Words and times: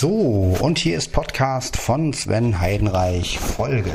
So, 0.00 0.56
und 0.60 0.78
hier 0.78 0.96
ist 0.96 1.10
Podcast 1.10 1.76
von 1.76 2.12
Sven 2.12 2.60
Heidenreich, 2.60 3.40
Folge. 3.40 3.92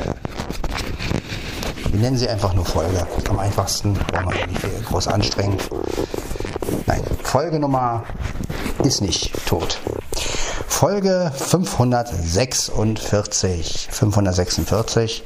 Wir 1.88 1.98
nennen 1.98 2.18
sie 2.18 2.28
einfach 2.28 2.52
nur 2.52 2.66
Folge. 2.66 3.06
Am 3.30 3.38
einfachsten, 3.38 3.98
wenn 4.12 4.26
man 4.26 4.34
nicht 4.34 4.84
groß 4.84 5.08
anstrengt. 5.08 5.62
Nein, 6.84 7.00
Folge 7.22 7.58
Nummer 7.58 8.04
ist 8.82 9.00
nicht 9.00 9.32
tot. 9.46 9.80
Folge 10.68 11.32
546. 11.34 13.88
546. 13.90 15.24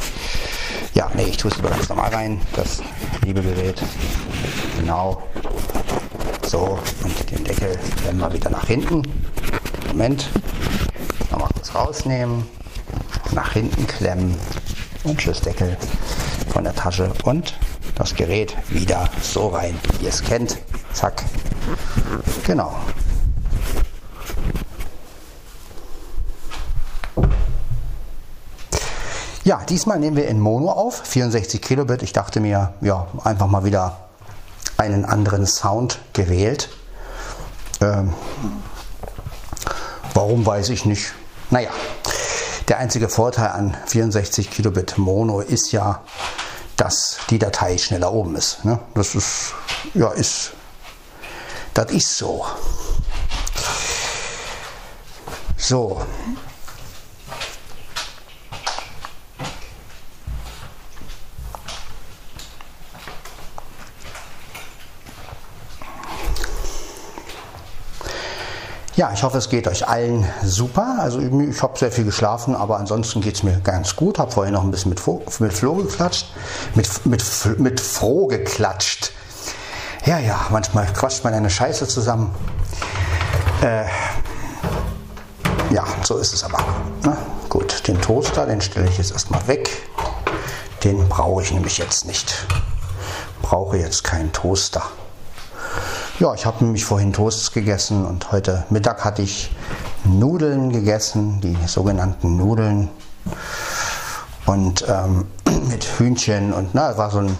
Ja, 0.95 1.11
nee, 1.17 1.25
ich 1.25 1.39
tue 1.39 1.51
es 1.51 1.57
lieber 1.57 1.71
ganz 1.71 1.89
normal 1.89 2.15
rein, 2.15 2.41
das 2.55 2.85
liebe 3.25 3.43
Gerät. 3.43 3.83
Genau. 4.79 5.25
So, 6.47 6.79
und 7.03 7.31
den 7.33 7.43
Deckel 7.43 7.77
werden 8.05 8.21
wir 8.21 8.33
wieder 8.33 8.51
nach 8.51 8.69
hinten. 8.69 9.03
Moment. 9.89 10.31
Kurz 11.69 11.75
rausnehmen, 11.75 12.47
nach 13.33 13.53
hinten 13.53 13.87
klemmen 13.87 14.35
und 15.05 15.21
Schlüsseldeckel 15.21 15.77
von 16.51 16.65
der 16.65 16.75
Tasche 16.75 17.13
und 17.25 17.59
das 17.95 18.15
Gerät 18.15 18.57
wieder 18.71 19.09
so 19.23 19.49
rein, 19.49 19.79
wie 19.99 20.05
ihr 20.05 20.11
es 20.11 20.23
kennt. 20.23 20.59
Zack. 20.93 21.25
Genau. 22.47 22.75
Ja, 29.45 29.63
diesmal 29.69 29.99
nehmen 29.99 30.17
wir 30.17 30.29
in 30.29 30.41
Mono 30.41 30.71
auf, 30.71 31.07
64 31.07 31.61
Kilobit. 31.61 32.03
Ich 32.03 32.13
dachte 32.13 32.41
mir, 32.41 32.75
ja, 32.81 33.09
einfach 33.25 33.47
mal 33.47 33.65
wieder 33.65 34.09
einen 34.77 35.05
anderen 35.05 35.47
Sound 35.47 35.99
gewählt. 36.13 36.71
Ähm, 37.81 38.15
warum 40.15 40.47
weiß 40.47 40.71
ich 40.71 40.85
nicht. 40.85 41.13
Naja, 41.51 41.71
der 42.69 42.79
einzige 42.79 43.09
Vorteil 43.09 43.49
an 43.49 43.77
64 43.87 44.51
Kilobit 44.51 44.99
Mono 44.99 45.41
ist 45.41 45.73
ja, 45.73 46.03
dass 46.77 47.19
die 47.31 47.39
Datei 47.39 47.79
schneller 47.79 48.13
oben 48.13 48.37
ist. 48.37 48.65
Ne? 48.67 48.79
Das 48.95 49.15
ist, 49.15 49.55
ja, 49.95 50.11
ist, 50.11 50.53
das 51.73 51.91
ist 51.91 52.19
so. 52.19 52.45
So, 55.57 56.03
Ja, 68.99 69.13
ich 69.15 69.23
hoffe, 69.23 69.39
es 69.39 69.49
geht 69.49 69.69
euch 69.69 69.87
allen 69.87 70.27
super. 70.43 70.97
Also 70.99 71.21
ich 71.21 71.63
habe 71.63 71.79
sehr 71.79 71.93
viel 71.93 72.03
geschlafen, 72.03 72.57
aber 72.57 72.81
ansonsten 72.81 73.21
geht 73.21 73.37
es 73.37 73.45
mir 73.45 73.61
ganz 73.61 73.95
gut. 73.95 74.19
Habe 74.19 74.33
vorhin 74.33 74.55
noch 74.55 74.65
ein 74.65 74.73
bisschen 74.73 74.89
mit, 74.89 74.99
Flo, 74.99 75.23
mit 75.39 75.53
Flo 75.53 75.77
geklatscht. 75.77 76.27
Mit, 76.75 77.07
mit, 77.07 77.25
mit 77.61 77.81
Froh 77.81 78.27
geklatscht. 78.27 79.13
Ja, 80.05 80.19
ja, 80.19 80.49
manchmal 80.51 80.87
quatscht 80.87 81.23
man 81.23 81.33
eine 81.33 81.49
Scheiße 81.49 81.87
zusammen. 81.87 82.35
Äh, 83.63 83.85
ja, 85.73 85.85
so 86.03 86.17
ist 86.17 86.35
es 86.35 86.43
aber. 86.43 86.59
Na, 87.05 87.17
gut, 87.49 87.87
den 87.87 88.01
Toaster, 88.01 88.47
den 88.47 88.61
stelle 88.61 88.89
ich 88.89 88.99
jetzt 88.99 89.13
erstmal 89.13 89.47
weg. 89.47 89.71
Den 90.83 91.09
brauche 91.09 91.43
ich 91.43 91.53
nämlich 91.53 91.79
jetzt 91.79 92.05
nicht. 92.05 92.49
Brauche 93.43 93.77
jetzt 93.77 94.03
keinen 94.03 94.33
Toaster. 94.33 94.83
Ja, 96.21 96.35
ich 96.35 96.45
habe 96.47 96.65
nämlich 96.65 96.85
vorhin 96.85 97.13
Toasts 97.13 97.53
gegessen 97.53 98.05
und 98.05 98.33
heute 98.33 98.65
Mittag 98.71 99.05
hatte 99.05 99.23
ich 99.23 99.55
Nudeln 100.05 100.73
gegessen, 100.73 101.41
die 101.41 101.57
sogenannten 101.69 102.37
Nudeln. 102.37 102.89
Und 104.45 104.85
ähm, 104.89 105.29
mit 105.69 105.85
Hühnchen 105.85 106.53
und 106.53 106.71
na, 106.75 106.99
war 106.99 107.13
so 107.13 107.19
ein, 107.19 107.39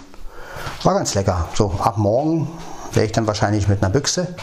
war 0.83 0.93
ganz 0.93 1.13
lecker. 1.13 1.49
So 1.55 1.73
ab 1.83 1.97
morgen 1.97 2.47
werde 2.93 3.07
ich 3.07 3.11
dann 3.11 3.27
wahrscheinlich 3.27 3.67
mit 3.67 3.83
einer 3.83 3.91
Büchse 3.91 4.33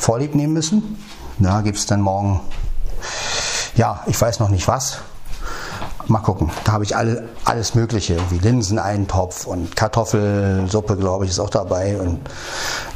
Vorlieb 0.00 0.34
nehmen 0.34 0.52
müssen. 0.52 0.98
Da 1.38 1.60
gibt 1.60 1.78
es 1.78 1.86
dann 1.86 2.00
morgen, 2.00 2.40
ja, 3.76 4.02
ich 4.06 4.20
weiß 4.20 4.40
noch 4.40 4.48
nicht 4.48 4.66
was. 4.66 4.98
Mal 6.06 6.18
gucken. 6.18 6.50
Da 6.64 6.72
habe 6.72 6.84
ich 6.84 6.94
alle, 6.94 7.28
alles 7.44 7.74
Mögliche, 7.74 8.18
wie 8.30 8.38
Linseneintopf 8.38 9.46
und 9.46 9.74
Kartoffelsuppe, 9.74 10.96
glaube 10.96 11.24
ich, 11.24 11.30
ist 11.30 11.40
auch 11.40 11.50
dabei. 11.50 11.98
Und 11.98 12.20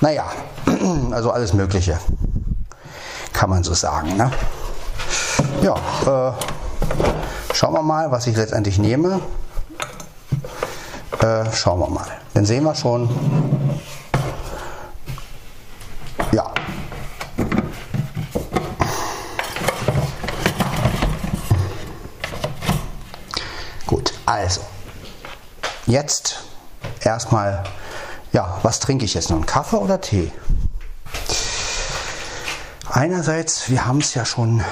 naja, 0.00 0.24
also 1.10 1.30
alles 1.30 1.54
Mögliche. 1.54 1.98
Kann 3.32 3.48
man 3.48 3.64
so 3.64 3.72
sagen. 3.72 4.16
Ne? 4.16 4.30
Ja, 5.62 5.74
äh, 6.06 6.32
schauen 7.54 7.72
wir 7.74 7.82
mal, 7.82 8.10
was 8.10 8.26
ich 8.26 8.36
letztendlich 8.36 8.78
nehme. 8.78 9.20
Äh, 11.20 11.50
schauen 11.52 11.80
wir 11.80 11.88
mal. 11.88 12.06
Dann 12.34 12.44
sehen 12.44 12.64
wir 12.64 12.74
schon. 12.74 13.08
Ja, 16.32 16.52
Also, 24.38 24.60
jetzt 25.86 26.44
erstmal, 27.00 27.64
ja, 28.30 28.60
was 28.62 28.78
trinke 28.78 29.04
ich 29.04 29.14
jetzt 29.14 29.30
noch? 29.30 29.44
Kaffee 29.44 29.78
oder 29.78 30.00
Tee? 30.00 30.30
Einerseits, 32.88 33.68
wir 33.68 33.84
haben 33.84 33.98
es 33.98 34.14
ja 34.14 34.24
schon 34.24 34.62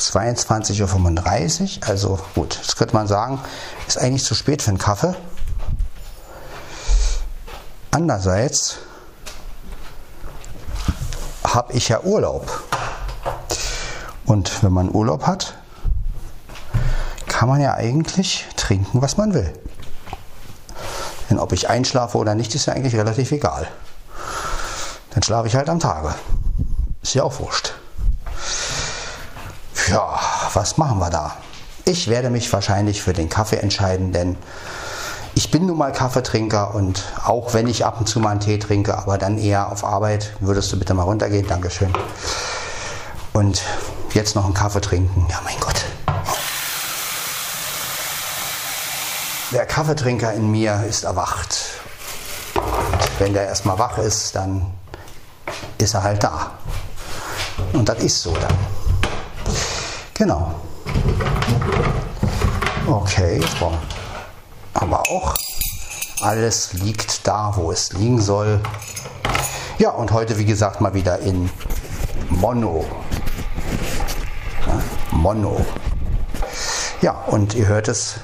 22.35 0.00 0.84
Uhr. 0.86 0.86
22.35 0.86 1.78
Uhr, 1.80 1.88
also 1.88 2.20
gut, 2.36 2.60
das 2.64 2.76
könnte 2.76 2.94
man 2.94 3.08
sagen, 3.08 3.40
ist 3.88 3.98
eigentlich 3.98 4.22
zu 4.22 4.36
spät 4.36 4.62
für 4.62 4.68
einen 4.70 4.78
Kaffee. 4.78 5.16
Andererseits 7.90 8.78
habe 11.42 11.72
ich 11.72 11.88
ja 11.88 12.02
Urlaub. 12.02 12.62
Und 14.26 14.62
wenn 14.62 14.72
man 14.72 14.94
Urlaub 14.94 15.26
hat, 15.26 15.57
kann 17.38 17.48
man 17.48 17.60
ja 17.60 17.74
eigentlich 17.74 18.48
trinken, 18.56 19.00
was 19.00 19.16
man 19.16 19.32
will. 19.32 19.52
Denn 21.30 21.38
ob 21.38 21.52
ich 21.52 21.70
einschlafe 21.70 22.18
oder 22.18 22.34
nicht, 22.34 22.52
ist 22.56 22.66
ja 22.66 22.72
eigentlich 22.72 22.96
relativ 22.96 23.30
egal. 23.30 23.68
Dann 25.10 25.22
schlafe 25.22 25.46
ich 25.46 25.54
halt 25.54 25.68
am 25.68 25.78
Tage. 25.78 26.16
Ist 27.00 27.14
ja 27.14 27.22
auch 27.22 27.38
wurscht. 27.38 27.74
Ja, 29.88 30.18
was 30.52 30.78
machen 30.78 30.98
wir 30.98 31.10
da? 31.10 31.36
Ich 31.84 32.08
werde 32.08 32.28
mich 32.28 32.52
wahrscheinlich 32.52 33.02
für 33.02 33.12
den 33.12 33.28
Kaffee 33.28 33.58
entscheiden, 33.58 34.10
denn 34.10 34.36
ich 35.36 35.52
bin 35.52 35.66
nun 35.66 35.78
mal 35.78 35.92
Kaffeetrinker 35.92 36.74
und 36.74 37.04
auch 37.24 37.54
wenn 37.54 37.68
ich 37.68 37.86
ab 37.86 38.00
und 38.00 38.08
zu 38.08 38.18
mal 38.18 38.30
einen 38.30 38.40
Tee 38.40 38.58
trinke, 38.58 38.98
aber 38.98 39.16
dann 39.16 39.38
eher 39.38 39.70
auf 39.70 39.84
Arbeit, 39.84 40.34
würdest 40.40 40.72
du 40.72 40.78
bitte 40.80 40.92
mal 40.92 41.04
runtergehen, 41.04 41.46
Dankeschön. 41.46 41.92
Und 43.32 43.62
jetzt 44.12 44.34
noch 44.34 44.44
einen 44.44 44.54
Kaffee 44.54 44.80
trinken, 44.80 45.24
ja 45.30 45.40
mein 45.44 45.60
Gott. 45.60 45.84
Der 49.52 49.66
Kaffeetrinker 49.66 50.32
in 50.32 50.50
mir 50.50 50.84
ist 50.88 51.04
erwacht. 51.04 51.58
Und 52.54 53.20
wenn 53.20 53.32
der 53.32 53.46
erstmal 53.46 53.78
wach 53.78 53.98
ist, 53.98 54.34
dann 54.34 54.74
ist 55.78 55.94
er 55.94 56.02
halt 56.02 56.22
da. 56.22 56.52
Und 57.72 57.88
das 57.88 57.98
ist 58.02 58.22
so 58.22 58.34
dann. 58.34 58.54
Genau. 60.14 60.54
Okay, 62.86 63.40
so. 63.58 63.72
aber 64.74 65.00
auch 65.10 65.34
alles 66.20 66.72
liegt 66.72 67.26
da, 67.26 67.52
wo 67.54 67.70
es 67.70 67.92
liegen 67.92 68.20
soll. 68.20 68.60
Ja, 69.78 69.90
und 69.90 70.12
heute, 70.12 70.38
wie 70.38 70.44
gesagt, 70.44 70.80
mal 70.80 70.94
wieder 70.94 71.20
in 71.20 71.50
Mono. 72.30 72.84
Mono. 75.12 75.64
Ja, 77.00 77.12
und 77.12 77.54
ihr 77.54 77.66
hört 77.66 77.88
es, 77.88 78.16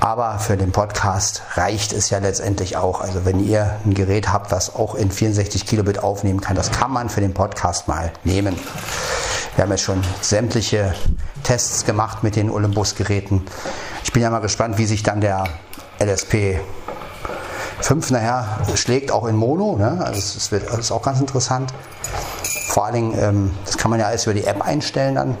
aber 0.00 0.38
für 0.38 0.56
den 0.56 0.72
Podcast 0.72 1.42
reicht 1.54 1.92
es 1.92 2.08
ja 2.08 2.18
letztendlich 2.18 2.76
auch. 2.78 3.02
Also 3.02 3.26
wenn 3.26 3.38
ihr 3.38 3.76
ein 3.84 3.92
Gerät 3.92 4.32
habt, 4.32 4.50
was 4.50 4.74
auch 4.74 4.94
in 4.94 5.10
64 5.10 5.66
Kilobit 5.66 6.02
aufnehmen 6.02 6.40
kann, 6.40 6.56
das 6.56 6.72
kann 6.72 6.90
man 6.90 7.10
für 7.10 7.20
den 7.20 7.34
Podcast 7.34 7.86
mal 7.86 8.10
nehmen. 8.24 8.58
Wir 9.54 9.64
haben 9.64 9.70
jetzt 9.70 9.82
schon 9.82 10.02
sämtliche 10.22 10.94
Tests 11.42 11.84
gemacht 11.84 12.22
mit 12.22 12.34
den 12.34 12.50
Olympus-Geräten. 12.50 13.44
Ich 14.02 14.12
bin 14.12 14.22
ja 14.22 14.30
mal 14.30 14.40
gespannt, 14.40 14.78
wie 14.78 14.86
sich 14.86 15.02
dann 15.02 15.20
der 15.20 15.44
LSP 15.98 16.60
5 17.82 18.10
nachher 18.10 18.58
schlägt, 18.74 19.12
auch 19.12 19.26
in 19.26 19.36
Mono. 19.36 19.76
Ne? 19.76 19.98
Also 20.02 20.18
es 20.18 20.50
wird, 20.50 20.66
das 20.68 20.78
ist 20.78 20.92
auch 20.92 21.02
ganz 21.02 21.20
interessant. 21.20 21.74
Vor 22.68 22.86
allen 22.86 22.94
Dingen, 22.94 23.18
ähm, 23.20 23.50
das 23.66 23.76
kann 23.76 23.90
man 23.90 24.00
ja 24.00 24.06
alles 24.06 24.24
über 24.24 24.34
die 24.34 24.44
App 24.44 24.62
einstellen 24.62 25.16
dann. 25.16 25.36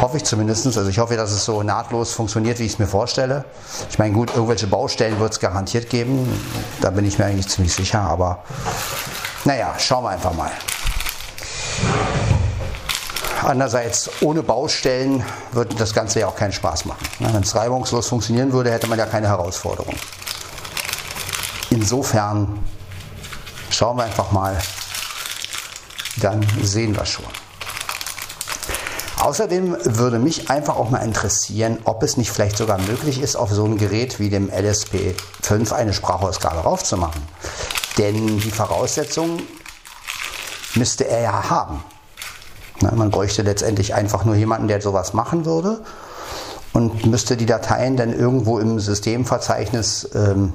Hoffe 0.00 0.16
ich 0.16 0.24
zumindest. 0.24 0.66
Also 0.66 0.88
ich 0.88 0.98
hoffe, 0.98 1.16
dass 1.16 1.30
es 1.30 1.44
so 1.44 1.62
nahtlos 1.62 2.12
funktioniert, 2.12 2.58
wie 2.58 2.64
ich 2.64 2.72
es 2.72 2.78
mir 2.78 2.86
vorstelle. 2.86 3.44
Ich 3.90 3.98
meine, 3.98 4.12
gut, 4.12 4.30
irgendwelche 4.34 4.66
Baustellen 4.66 5.18
wird 5.20 5.32
es 5.32 5.40
garantiert 5.40 5.90
geben. 5.90 6.28
Da 6.80 6.90
bin 6.90 7.04
ich 7.04 7.18
mir 7.18 7.26
eigentlich 7.26 7.48
ziemlich 7.48 7.72
sicher. 7.72 8.00
Aber 8.00 8.42
naja, 9.44 9.74
schauen 9.78 10.04
wir 10.04 10.10
einfach 10.10 10.34
mal. 10.34 10.50
Andererseits, 13.42 14.08
ohne 14.20 14.42
Baustellen 14.42 15.24
würde 15.50 15.74
das 15.74 15.92
Ganze 15.94 16.20
ja 16.20 16.28
auch 16.28 16.36
keinen 16.36 16.52
Spaß 16.52 16.84
machen. 16.84 17.04
Wenn 17.18 17.42
es 17.42 17.54
reibungslos 17.54 18.08
funktionieren 18.08 18.52
würde, 18.52 18.70
hätte 18.70 18.86
man 18.86 18.98
ja 18.98 19.06
keine 19.06 19.28
Herausforderung. 19.28 19.94
Insofern 21.70 22.64
schauen 23.70 23.96
wir 23.96 24.04
einfach 24.04 24.30
mal, 24.30 24.56
dann 26.18 26.46
sehen 26.62 26.94
wir 26.94 27.04
schon. 27.04 27.24
Außerdem 29.22 29.76
würde 29.84 30.18
mich 30.18 30.50
einfach 30.50 30.74
auch 30.74 30.90
mal 30.90 30.98
interessieren, 30.98 31.78
ob 31.84 32.02
es 32.02 32.16
nicht 32.16 32.32
vielleicht 32.32 32.56
sogar 32.56 32.78
möglich 32.78 33.22
ist, 33.22 33.36
auf 33.36 33.52
so 33.52 33.64
ein 33.64 33.78
Gerät 33.78 34.18
wie 34.18 34.30
dem 34.30 34.50
LSP5 34.50 35.72
eine 35.72 35.92
Sprachausgabe 35.92 36.58
raufzumachen. 36.58 37.22
Denn 37.98 38.40
die 38.40 38.50
Voraussetzungen 38.50 39.40
müsste 40.74 41.06
er 41.06 41.20
ja 41.20 41.50
haben. 41.50 41.84
man 42.80 43.12
bräuchte 43.12 43.42
letztendlich 43.42 43.94
einfach 43.94 44.24
nur 44.24 44.34
jemanden, 44.34 44.66
der 44.66 44.80
sowas 44.80 45.12
machen 45.12 45.44
würde 45.44 45.82
und 46.72 47.06
müsste 47.06 47.36
die 47.36 47.46
Dateien 47.46 47.96
dann 47.96 48.12
irgendwo 48.12 48.58
im 48.58 48.80
Systemverzeichnis 48.80 50.10
ähm, 50.16 50.52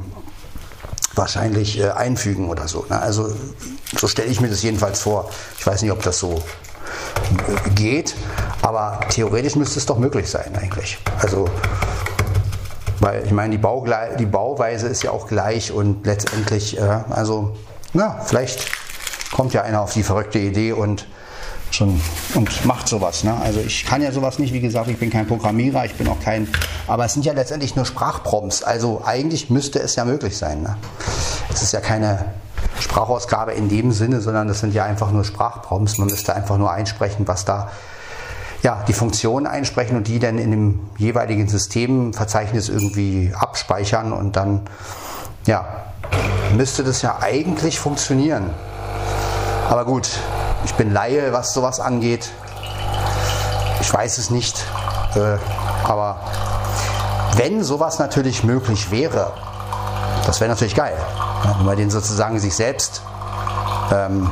wahrscheinlich 1.15 1.79
äh, 1.79 1.91
einfügen 1.91 2.49
oder 2.49 2.67
so. 2.67 2.85
Ne? 2.89 2.99
Also 2.99 3.33
so 3.97 4.09
stelle 4.09 4.27
ich 4.27 4.41
mir 4.41 4.49
das 4.49 4.61
jedenfalls 4.61 4.99
vor. 4.99 5.29
Ich 5.57 5.65
weiß 5.65 5.83
nicht, 5.83 5.91
ob 5.93 6.03
das 6.03 6.19
so 6.19 6.33
äh, 6.35 7.69
geht, 7.69 8.13
aber 8.61 8.99
theoretisch 9.09 9.55
müsste 9.55 9.79
es 9.79 9.85
doch 9.85 9.97
möglich 9.97 10.29
sein 10.29 10.55
eigentlich. 10.55 10.97
Also 11.19 11.47
weil 12.99 13.23
ich 13.25 13.31
meine, 13.31 13.51
die, 13.51 13.57
Baugle 13.57 14.15
die 14.19 14.25
Bauweise 14.25 14.87
ist 14.87 15.03
ja 15.03 15.11
auch 15.11 15.27
gleich 15.27 15.71
und 15.71 16.05
letztendlich, 16.05 16.79
äh, 16.79 16.99
also, 17.09 17.55
na, 17.93 18.19
vielleicht 18.25 18.71
kommt 19.31 19.53
ja 19.53 19.61
einer 19.61 19.81
auf 19.81 19.93
die 19.93 20.03
verrückte 20.03 20.39
Idee 20.39 20.71
und 20.71 21.07
schon 21.69 22.01
und 22.33 22.65
macht 22.65 22.87
sowas. 22.87 23.23
Ne? 23.23 23.35
Also 23.43 23.59
ich 23.59 23.85
kann 23.85 24.01
ja 24.01 24.11
sowas 24.11 24.39
nicht, 24.39 24.53
wie 24.53 24.61
gesagt, 24.61 24.87
ich 24.87 24.97
bin 24.97 25.09
kein 25.09 25.27
Programmierer, 25.27 25.85
ich 25.85 25.95
bin 25.95 26.07
auch 26.07 26.19
kein, 26.19 26.47
aber 26.87 27.05
es 27.05 27.13
sind 27.13 27.25
ja 27.25 27.33
letztendlich 27.33 27.75
nur 27.75 27.85
Sprachprompts. 27.85 28.63
Also 28.63 29.01
eigentlich 29.05 29.49
müsste 29.49 29.79
es 29.79 29.95
ja 29.95 30.05
möglich 30.05 30.37
sein. 30.37 30.61
Ne? 30.63 30.77
Es 31.53 31.61
ist 31.61 31.73
ja 31.73 31.81
keine 31.81 32.25
Sprachausgabe 32.79 33.51
in 33.51 33.69
dem 33.69 33.91
Sinne, 33.91 34.21
sondern 34.21 34.47
es 34.49 34.61
sind 34.61 34.73
ja 34.73 34.85
einfach 34.85 35.11
nur 35.11 35.25
Sprachprompts. 35.25 35.97
Man 35.97 36.07
müsste 36.07 36.33
einfach 36.35 36.57
nur 36.57 36.71
einsprechen, 36.71 37.27
was 37.27 37.43
da 37.43 37.69
ja, 38.67 38.83
die 38.85 38.91
Funktionen 38.91 39.47
einsprechen 39.47 39.95
und 39.95 40.09
die 40.09 40.19
dann 40.19 40.37
in 40.37 40.51
dem 40.51 40.79
jeweiligen 40.97 41.47
Systemverzeichnis 41.47 42.67
irgendwie 42.67 43.31
abspeichern 43.33 44.11
und 44.11 44.35
dann 44.35 44.67
ja, 45.45 45.65
müsste 46.53 46.83
das 46.83 47.01
ja 47.01 47.19
eigentlich 47.21 47.79
funktionieren. 47.79 48.49
Aber 49.69 49.85
gut, 49.85 50.09
ich 50.65 50.73
bin 50.73 50.91
Laie, 50.91 51.31
was 51.31 51.53
sowas 51.53 51.79
angeht. 51.79 52.29
Ich 53.79 53.93
weiß 53.93 54.17
es 54.17 54.31
nicht. 54.31 54.61
Äh, 55.15 55.37
aber 55.85 56.19
wenn 57.37 57.63
sowas 57.63 57.99
natürlich 57.99 58.43
möglich 58.43 58.91
wäre, 58.91 59.31
das 60.25 60.41
wäre 60.41 60.49
natürlich 60.49 60.75
geil. 60.75 60.97
Wenn 61.55 61.65
man 61.65 61.77
den 61.77 61.89
sozusagen 61.89 62.37
sich 62.37 62.53
selbst 62.53 63.01
ähm, 63.93 64.29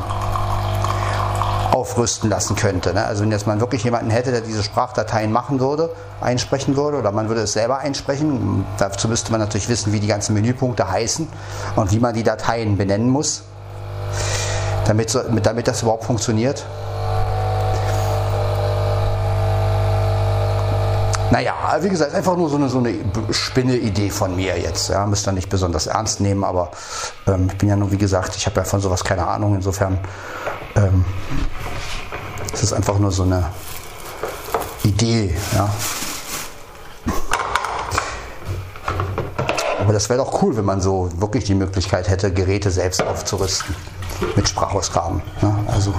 aufrüsten 1.75 2.29
lassen 2.29 2.55
könnte. 2.55 2.93
Ne? 2.93 3.05
Also 3.05 3.23
wenn 3.23 3.31
jetzt 3.31 3.45
man 3.45 3.59
wirklich 3.59 3.83
jemanden 3.83 4.09
hätte, 4.09 4.31
der 4.31 4.41
diese 4.41 4.63
Sprachdateien 4.63 5.31
machen 5.31 5.59
würde, 5.59 5.93
einsprechen 6.21 6.77
würde, 6.77 6.97
oder 6.97 7.11
man 7.11 7.27
würde 7.27 7.41
es 7.41 7.51
selber 7.51 7.79
einsprechen, 7.79 8.65
dazu 8.77 9.09
müsste 9.09 9.31
man 9.31 9.41
natürlich 9.41 9.67
wissen, 9.67 9.91
wie 9.91 9.99
die 9.99 10.07
ganzen 10.07 10.33
Menüpunkte 10.33 10.89
heißen 10.89 11.27
und 11.75 11.91
wie 11.91 11.99
man 11.99 12.13
die 12.13 12.23
Dateien 12.23 12.77
benennen 12.77 13.09
muss 13.09 13.43
damit, 14.87 15.17
damit 15.43 15.67
das 15.67 15.81
überhaupt 15.81 16.05
funktioniert? 16.05 16.65
Naja, 21.35 21.53
wie 21.81 21.89
gesagt, 21.89 22.13
einfach 22.13 22.37
nur 22.37 22.49
so 22.49 22.55
eine, 22.55 22.69
so 22.69 22.77
eine 22.77 22.95
Spinne-Idee 23.29 24.09
von 24.09 24.37
mir 24.37 24.57
jetzt. 24.57 24.87
Ja, 24.87 25.05
müsst 25.05 25.27
ihr 25.27 25.33
nicht 25.33 25.49
besonders 25.49 25.85
ernst 25.85 26.21
nehmen, 26.21 26.45
aber 26.45 26.71
ähm, 27.27 27.49
ich 27.51 27.57
bin 27.57 27.67
ja 27.67 27.75
nur, 27.75 27.91
wie 27.91 27.97
gesagt, 27.97 28.37
ich 28.37 28.45
habe 28.45 28.61
ja 28.61 28.63
von 28.63 28.79
sowas 28.79 29.03
keine 29.03 29.27
Ahnung. 29.27 29.53
Insofern 29.53 29.99
ähm, 30.77 31.03
es 32.53 32.63
ist 32.63 32.71
einfach 32.71 32.99
nur 32.99 33.11
so 33.11 33.23
eine 33.23 33.47
Idee. 34.85 35.35
Ja. 35.53 35.67
Aber 39.81 39.91
das 39.91 40.07
wäre 40.07 40.19
doch 40.19 40.41
cool, 40.41 40.55
wenn 40.55 40.63
man 40.63 40.79
so 40.79 41.09
wirklich 41.17 41.43
die 41.43 41.55
Möglichkeit 41.55 42.07
hätte, 42.07 42.31
Geräte 42.31 42.71
selbst 42.71 43.03
aufzurüsten 43.03 43.75
mit 44.35 44.47
Sprachausgaben. 44.47 45.21
Ne? 45.41 45.55
Also 45.67 45.93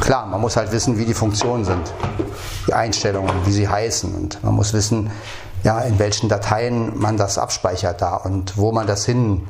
klar, 0.00 0.26
man 0.26 0.40
muss 0.40 0.56
halt 0.56 0.72
wissen, 0.72 0.98
wie 0.98 1.04
die 1.04 1.14
Funktionen 1.14 1.64
sind, 1.64 1.92
die 2.66 2.74
Einstellungen, 2.74 3.32
wie 3.44 3.52
sie 3.52 3.68
heißen 3.68 4.14
und 4.14 4.42
man 4.42 4.54
muss 4.54 4.72
wissen, 4.72 5.10
ja, 5.64 5.80
in 5.80 5.98
welchen 5.98 6.28
Dateien 6.28 6.98
man 6.98 7.16
das 7.16 7.38
abspeichert 7.38 8.02
da 8.02 8.16
und 8.16 8.56
wo 8.56 8.72
man 8.72 8.86
das 8.86 9.04
hin 9.04 9.46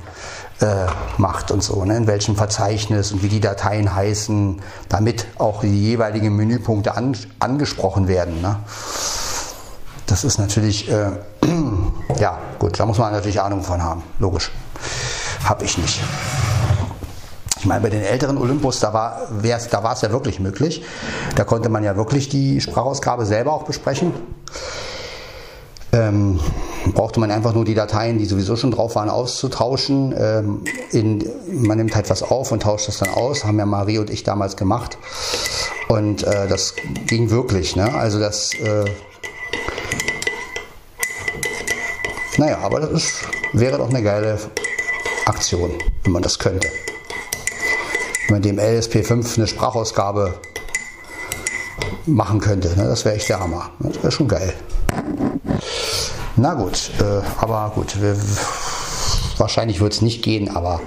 äh, 0.61 0.87
macht 1.17 1.51
und 1.51 1.63
so, 1.63 1.85
ne? 1.85 1.97
in 1.97 2.07
welchem 2.07 2.37
Verzeichnis 2.37 3.13
und 3.13 3.23
wie 3.23 3.29
die 3.29 3.41
Dateien 3.41 3.95
heißen, 3.95 4.61
damit 4.89 5.27
auch 5.39 5.63
die 5.63 5.69
jeweiligen 5.69 6.37
Menüpunkte 6.37 6.95
an, 6.95 7.17
angesprochen 7.39 8.09
werden. 8.09 8.43
Ne? 8.43 8.57
Das 10.07 10.25
ist 10.25 10.39
natürlich, 10.39 10.91
äh, 10.91 11.11
ja, 12.19 12.39
gut, 12.59 12.79
da 12.79 12.87
muss 12.87 12.99
man 12.99 13.13
natürlich 13.13 13.41
Ahnung 13.41 13.63
von 13.63 13.83
haben, 13.83 14.03
logisch. 14.19 14.51
Habe 15.45 15.65
ich 15.65 15.79
nicht. 15.79 16.01
Ich 17.63 17.69
meine, 17.69 17.81
bei 17.81 17.91
den 17.91 18.03
älteren 18.03 18.39
Olympus, 18.39 18.81
da 18.81 18.93
war 18.93 19.29
da 19.71 19.83
war 19.85 19.93
es 19.93 20.01
ja 20.01 20.11
wirklich 20.11 20.41
möglich. 20.41 20.83
Da 21.37 21.45
konnte 21.45 21.69
man 21.69 21.85
ja 21.85 21.97
wirklich 21.97 22.29
die 22.29 22.61
Sprachausgabe 22.61 23.25
selber 23.25 23.53
auch 23.53 23.63
besprechen. 23.63 24.13
Ähm, 25.93 26.41
brauchte 26.93 27.21
man 27.21 27.31
einfach 27.31 27.55
nur 27.55 27.65
die 27.65 27.75
Dateien, 27.75 28.19
die 28.19 28.25
sowieso 28.25 28.57
schon 28.57 28.73
drauf 28.73 28.97
waren, 28.97 29.09
auszutauschen. 29.09 30.13
Ähm, 30.19 30.65
in, 30.91 31.25
man 31.53 31.79
nimmt 31.79 31.95
halt 31.95 32.11
was 32.11 32.25
auf 32.25 32.51
und 32.51 32.65
tauscht 32.65 32.89
das 32.89 32.99
dann 32.99 33.11
aus. 33.11 33.45
Haben 33.45 33.61
ja 33.61 33.67
Marie 33.67 33.99
und 33.99 34.11
ich 34.11 34.25
damals 34.25 34.57
gemacht. 34.57 34.99
Und 35.87 36.25
äh, 36.25 36.49
das 36.49 36.75
ging 37.07 37.31
wirklich. 37.31 37.77
Ne? 37.77 37.95
Also 37.95 38.19
das. 38.19 38.55
Äh, 38.55 38.87
naja, 42.39 42.59
aber 42.59 42.81
das 42.81 42.91
ist, 42.91 43.15
wäre 43.53 43.79
doch 43.79 43.89
eine 43.89 44.03
geile 44.03 44.37
Aktion, 45.27 45.71
wenn 46.03 46.13
man 46.13 46.23
das 46.23 46.41
könnte 46.41 46.67
man 48.33 48.43
dem 48.43 48.59
LSP5 48.59 49.37
eine 49.37 49.47
Sprachausgabe 49.47 50.35
machen 52.07 52.41
könnte. 52.41 52.69
Ne? 52.77 52.85
Das 52.85 53.05
wäre 53.05 53.15
echt 53.15 53.29
der 53.29 53.39
Hammer. 53.39 53.71
Das 53.79 54.03
wäre 54.03 54.11
schon 54.11 54.27
geil. 54.27 54.55
Na 56.37 56.55
gut, 56.55 56.91
äh, 56.99 57.21
aber 57.37 57.73
gut, 57.75 57.95
wahrscheinlich 59.37 59.81
wird 59.81 59.93
es 59.93 60.01
nicht 60.01 60.23
gehen, 60.23 60.49
aber 60.49 60.81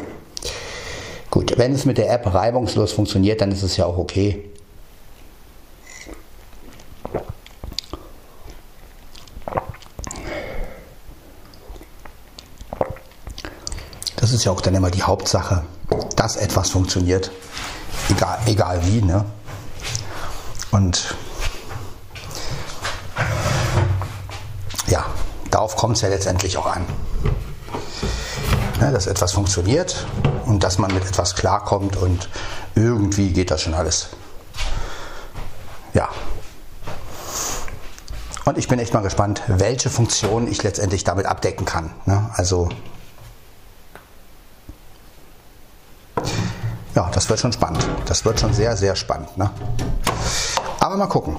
gut, 1.30 1.58
wenn 1.58 1.72
es 1.74 1.86
mit 1.86 2.00
der 2.00 2.12
App 2.12 2.34
reibungslos 2.34 2.92
funktioniert, 2.92 3.42
dann 3.42 3.52
ist 3.52 3.62
es 3.62 3.78
ja 3.78 3.86
auch 3.86 3.98
okay. 3.98 4.44
Das 14.16 14.34
ist 14.34 14.44
ja 14.46 14.52
auch 14.52 14.62
dann 14.62 14.74
immer 14.74 14.90
die 14.90 15.04
Hauptsache 15.04 15.64
dass 16.16 16.36
etwas 16.36 16.70
funktioniert. 16.70 17.32
Egal, 18.10 18.40
egal 18.46 18.86
wie. 18.86 19.02
Ne? 19.02 19.26
Und 20.72 21.16
ja, 24.88 25.06
darauf 25.52 25.76
kommt 25.76 25.96
es 25.96 26.02
ja 26.02 26.10
letztendlich 26.10 26.58
auch 26.58 26.66
an. 26.66 26.86
Ne, 28.80 28.92
dass 28.92 29.08
etwas 29.08 29.32
funktioniert 29.32 30.06
und 30.46 30.64
dass 30.64 30.78
man 30.80 30.94
mit 30.94 31.06
etwas 31.06 31.36
klarkommt 31.36 31.96
und 31.96 32.30
irgendwie 32.76 33.32
geht 33.32 33.52
das 33.52 33.62
schon 33.62 33.74
alles. 33.74 34.10
Ja. 35.94 36.10
Und 38.44 38.58
ich 38.58 38.68
bin 38.68 38.78
echt 38.80 38.94
mal 38.94 39.02
gespannt, 39.02 39.42
welche 39.48 39.90
Funktionen 39.90 40.48
ich 40.48 40.62
letztendlich 40.62 41.04
damit 41.06 41.26
abdecken 41.26 41.66
kann. 41.66 41.94
Ne? 42.06 42.30
Also 42.34 42.70
ja, 46.96 47.10
das 47.14 47.30
wird 47.30 47.40
schon 47.40 47.52
spannend. 47.52 47.86
Das 48.06 48.26
wird 48.26 48.40
schon 48.40 48.54
sehr, 48.54 48.76
sehr 48.78 48.96
spannend. 48.96 49.38
Ne? 49.38 49.50
Aber 50.80 50.96
mal 50.98 51.08
gucken. 51.08 51.38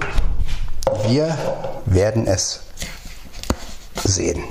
Wir 1.07 1.37
werden 1.85 2.27
es 2.27 2.61
sehen. 4.03 4.43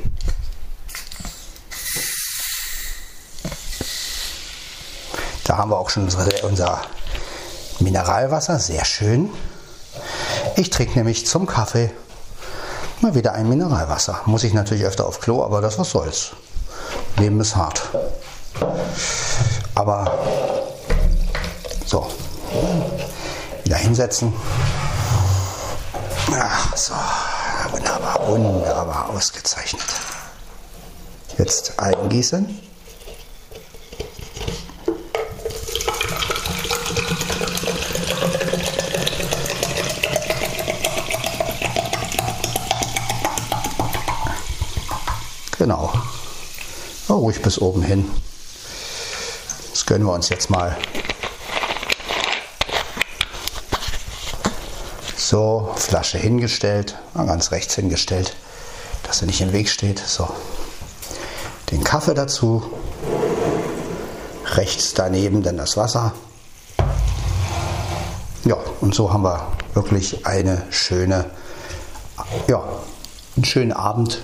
Da 5.44 5.58
haben 5.58 5.70
wir 5.70 5.78
auch 5.78 5.90
schon 5.90 6.04
unsere, 6.04 6.28
unser 6.42 6.82
Mineralwasser. 7.78 8.58
Sehr 8.58 8.84
schön. 8.84 9.30
Ich 10.56 10.70
trinke 10.70 10.98
nämlich 10.98 11.26
zum 11.26 11.46
Kaffee 11.46 11.92
mal 13.00 13.14
wieder 13.14 13.32
ein 13.32 13.48
Mineralwasser. 13.48 14.22
Muss 14.26 14.42
ich 14.42 14.54
natürlich 14.54 14.84
öfter 14.84 15.06
auf 15.06 15.20
Klo, 15.20 15.44
aber 15.44 15.60
das 15.60 15.78
was 15.78 15.90
soll's. 15.90 16.32
Leben 17.16 17.40
ist 17.40 17.54
hart. 17.54 17.82
Aber 19.74 20.45
reinsetzen. 23.86 24.32
Ach, 26.32 26.76
so, 26.76 26.94
wunderbar, 27.70 28.26
wunderbar 28.26 29.10
ausgezeichnet. 29.10 29.84
Jetzt 31.38 31.78
eingießen. 31.78 32.62
Genau. 45.58 45.92
Oh, 47.08 47.14
ruhig 47.14 47.40
bis 47.40 47.60
oben 47.60 47.82
hin. 47.82 48.10
Das 49.70 49.86
gönnen 49.86 50.06
wir 50.06 50.12
uns 50.12 50.28
jetzt 50.28 50.50
mal. 50.50 50.76
So, 55.28 55.72
Flasche 55.74 56.18
hingestellt, 56.18 56.94
ganz 57.12 57.50
rechts 57.50 57.74
hingestellt, 57.74 58.36
dass 59.02 59.22
er 59.22 59.26
nicht 59.26 59.40
im 59.40 59.52
Weg 59.52 59.68
steht. 59.68 59.98
So, 59.98 60.28
den 61.72 61.82
Kaffee 61.82 62.14
dazu, 62.14 62.62
rechts 64.54 64.94
daneben 64.94 65.42
dann 65.42 65.56
das 65.56 65.76
Wasser. 65.76 66.12
Ja, 68.44 68.56
und 68.80 68.94
so 68.94 69.12
haben 69.12 69.24
wir 69.24 69.48
wirklich 69.74 70.24
eine 70.26 70.62
schöne, 70.70 71.28
ja, 72.46 72.62
einen 73.34 73.44
schönen 73.44 73.72
Abend 73.72 74.20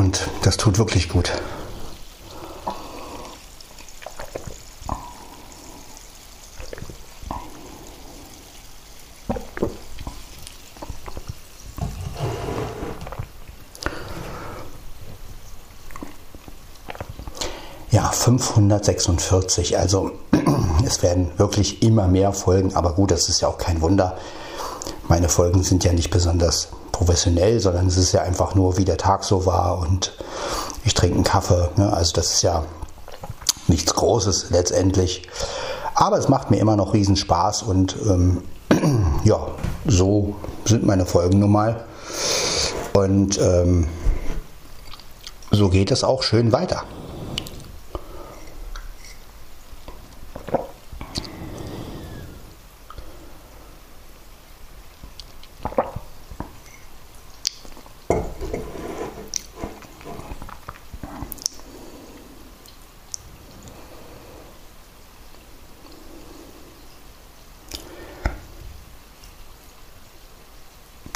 Und 0.00 0.30
das 0.50 0.56
tut 0.56 0.78
wirklich 0.78 1.08
gut. 1.08 1.30
Ja, 17.92 18.10
546. 18.10 19.78
Also 19.78 20.10
es 20.84 21.04
werden 21.04 21.30
wirklich 21.36 21.84
immer 21.84 22.08
mehr 22.08 22.32
Folgen, 22.32 22.74
aber 22.74 22.94
gut, 22.94 23.12
das 23.12 23.28
ist 23.28 23.40
ja 23.40 23.46
auch 23.46 23.58
kein 23.58 23.80
Wunder. 23.82 24.18
Meine 25.06 25.28
Folgen 25.28 25.62
sind 25.62 25.84
ja 25.84 25.92
nicht 25.92 26.10
besonders 26.10 26.70
professionell, 27.00 27.60
sondern 27.60 27.86
es 27.86 27.96
ist 27.96 28.12
ja 28.12 28.20
einfach 28.22 28.54
nur, 28.54 28.76
wie 28.76 28.84
der 28.84 28.98
Tag 28.98 29.24
so 29.24 29.46
war 29.46 29.78
und 29.78 30.12
ich 30.84 30.94
trinke 30.94 31.16
einen 31.16 31.24
Kaffee. 31.24 31.70
Ne? 31.76 31.92
Also 31.92 32.12
das 32.12 32.34
ist 32.34 32.42
ja 32.42 32.64
nichts 33.68 33.94
Großes 33.94 34.50
letztendlich. 34.50 35.28
Aber 35.94 36.18
es 36.18 36.28
macht 36.28 36.50
mir 36.50 36.58
immer 36.58 36.76
noch 36.76 36.94
riesen 36.94 37.16
Spaß 37.16 37.62
und 37.62 37.96
ähm, 38.06 38.42
ja, 39.24 39.46
so 39.86 40.36
sind 40.64 40.86
meine 40.86 41.06
Folgen 41.06 41.40
nun 41.40 41.52
mal. 41.52 41.84
Und 42.92 43.38
ähm, 43.40 43.88
so 45.50 45.68
geht 45.68 45.90
es 45.90 46.04
auch 46.04 46.22
schön 46.22 46.52
weiter. 46.52 46.84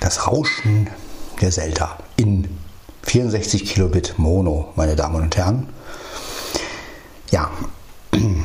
Das 0.04 0.26
Rauschen 0.26 0.90
der 1.40 1.50
Zelda 1.50 1.96
in 2.16 2.46
64 3.04 3.64
Kilobit 3.64 4.18
Mono, 4.18 4.68
meine 4.76 4.96
Damen 4.96 5.22
und 5.22 5.34
Herren. 5.34 5.70
Ja, 7.30 7.50
bin 8.10 8.44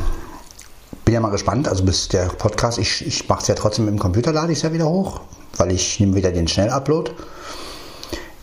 ja 1.05 1.19
mal 1.19 1.31
gespannt, 1.31 1.67
also 1.67 1.83
bis 1.83 2.07
der 2.07 2.27
Podcast, 2.27 2.77
ich, 2.77 3.05
ich 3.05 3.27
mache 3.27 3.41
es 3.41 3.49
ja 3.49 3.55
trotzdem 3.55 3.89
im 3.89 3.99
Computer, 3.99 4.31
lade 4.31 4.53
ich 4.53 4.59
es 4.59 4.63
ja 4.63 4.71
wieder 4.71 4.87
hoch, 4.87 5.19
weil 5.57 5.73
ich 5.73 5.99
nehme 5.99 6.15
wieder 6.15 6.31
den 6.31 6.47
Schnellupload. 6.47 7.11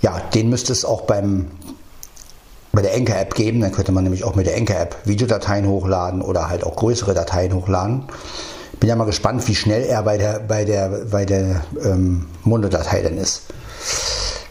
Ja, 0.03 0.21
den 0.35 0.51
müsste 0.51 0.75
es 0.75 0.85
auch 0.85 1.03
beim, 1.03 1.51
bei 2.73 2.83
der 2.83 2.93
Enker-App 2.93 3.35
geben, 3.35 3.63
dann 3.63 3.73
könnte 3.73 3.93
man 3.93 4.05
nämlich 4.05 4.25
auch 4.25 4.35
mit 4.35 4.47
der 4.47 4.57
Enker-App 4.57 4.95
Videodateien 5.07 5.67
hochladen 5.67 6.21
oder 6.21 6.51
halt 6.51 6.65
auch 6.65 6.77
größere 6.77 7.15
Dateien 7.15 7.55
hochladen 7.55 8.05
bin 8.81 8.89
ja 8.89 8.97
mal 8.97 9.05
gespannt, 9.05 9.47
wie 9.49 9.55
schnell 9.55 9.85
er 9.85 10.03
bei 10.03 10.19
der, 10.19 10.41
bei 10.41 10.65
der, 10.65 10.89
bei 11.11 11.25
der 11.25 11.63
ähm, 11.83 12.27
Monodatei 12.45 13.03
dann 13.03 13.19
ist. 13.19 13.43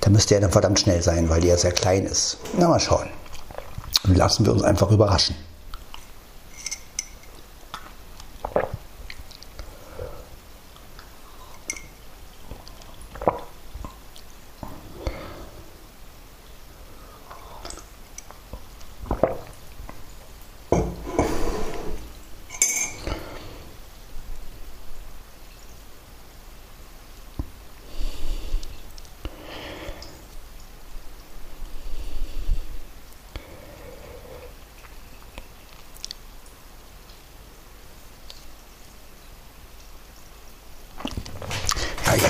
Da 0.02 0.10
müsste 0.10 0.36
er 0.36 0.42
dann 0.42 0.52
verdammt 0.52 0.80
schnell 0.80 1.02
sein, 1.02 1.30
weil 1.30 1.42
die 1.42 1.48
ja 1.48 1.58
sehr 1.58 1.72
klein 1.72 2.06
ist. 2.06 2.38
Na, 2.58 2.68
mal 2.68 2.80
schauen. 2.80 3.08
Lassen 4.04 4.46
wir 4.46 4.54
uns 4.54 4.64
einfach 4.64 4.92
überraschen. 4.92 5.36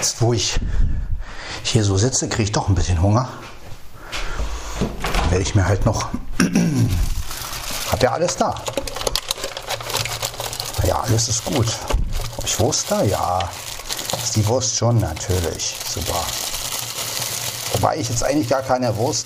Jetzt, 0.06 0.22
wo 0.22 0.34
ich 0.34 0.60
hier 1.64 1.84
so 1.84 1.98
sitze, 1.98 2.30
kriege 2.30 2.44
ich 2.44 2.52
doch 2.52 2.70
ein 2.70 2.76
bisschen 2.76 3.02
Hunger. 3.02 3.28
Dann 4.80 5.32
werde 5.32 5.42
ich 5.42 5.56
mir 5.56 5.66
halt 5.66 5.84
noch. 5.84 6.10
Hab 7.92 8.04
ja 8.04 8.12
alles 8.12 8.38
da. 8.38 8.54
Ja, 10.86 11.00
alles 11.00 11.28
ist 11.28 11.44
gut. 11.44 11.66
Habe 12.38 12.46
ich 12.46 12.60
Wurst 12.60 12.92
da? 12.92 13.02
Ja. 13.02 13.50
Ist 14.22 14.36
die 14.36 14.46
Wurst 14.46 14.76
schon 14.76 15.00
natürlich. 15.00 15.76
Super. 15.92 16.24
Wobei 17.74 17.98
ich 17.98 18.08
jetzt 18.08 18.24
eigentlich 18.24 18.50
gar 18.50 18.62
keine 18.62 18.96
Wurst. 18.98 19.26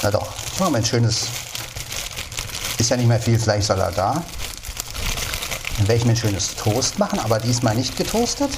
Na 0.00 0.10
doch, 0.10 0.28
ich 0.54 0.58
mache 0.58 0.70
mein 0.70 0.86
schönes. 0.86 1.26
Ist 2.78 2.88
ja 2.88 2.96
nicht 2.96 3.08
mehr 3.08 3.20
viel 3.20 3.38
Fleischsalat 3.38 3.98
da. 3.98 4.22
Dann 5.76 5.88
werde 5.88 5.96
ich 5.96 6.04
mir 6.06 6.12
ein 6.12 6.16
schönes 6.16 6.54
Toast 6.54 6.98
machen, 6.98 7.18
aber 7.18 7.38
diesmal 7.40 7.74
nicht 7.74 7.96
getoastet, 7.96 8.50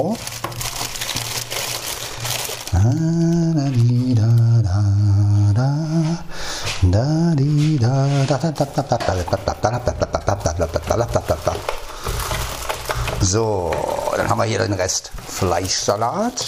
Genau. 0.00 0.16
So, 13.20 13.70
dann 14.16 14.28
haben 14.30 14.38
wir 14.38 14.44
hier 14.44 14.60
den 14.60 14.72
Rest 14.72 15.12
Fleischsalat. 15.28 16.46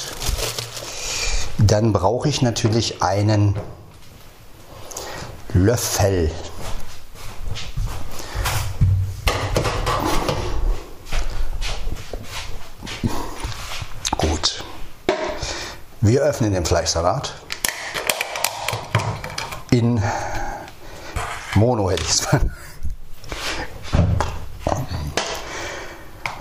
Dann 1.59 1.93
brauche 1.93 2.29
ich 2.29 2.41
natürlich 2.41 3.03
einen 3.03 3.55
Löffel 5.53 6.31
Wir 16.13 16.21
öffnen 16.21 16.53
den 16.53 16.67
Fleischsalat 16.67 17.33
in 19.71 20.03
Mono, 21.55 21.91
hätte 21.91 22.03
ich 22.03 22.11
es 22.11 22.21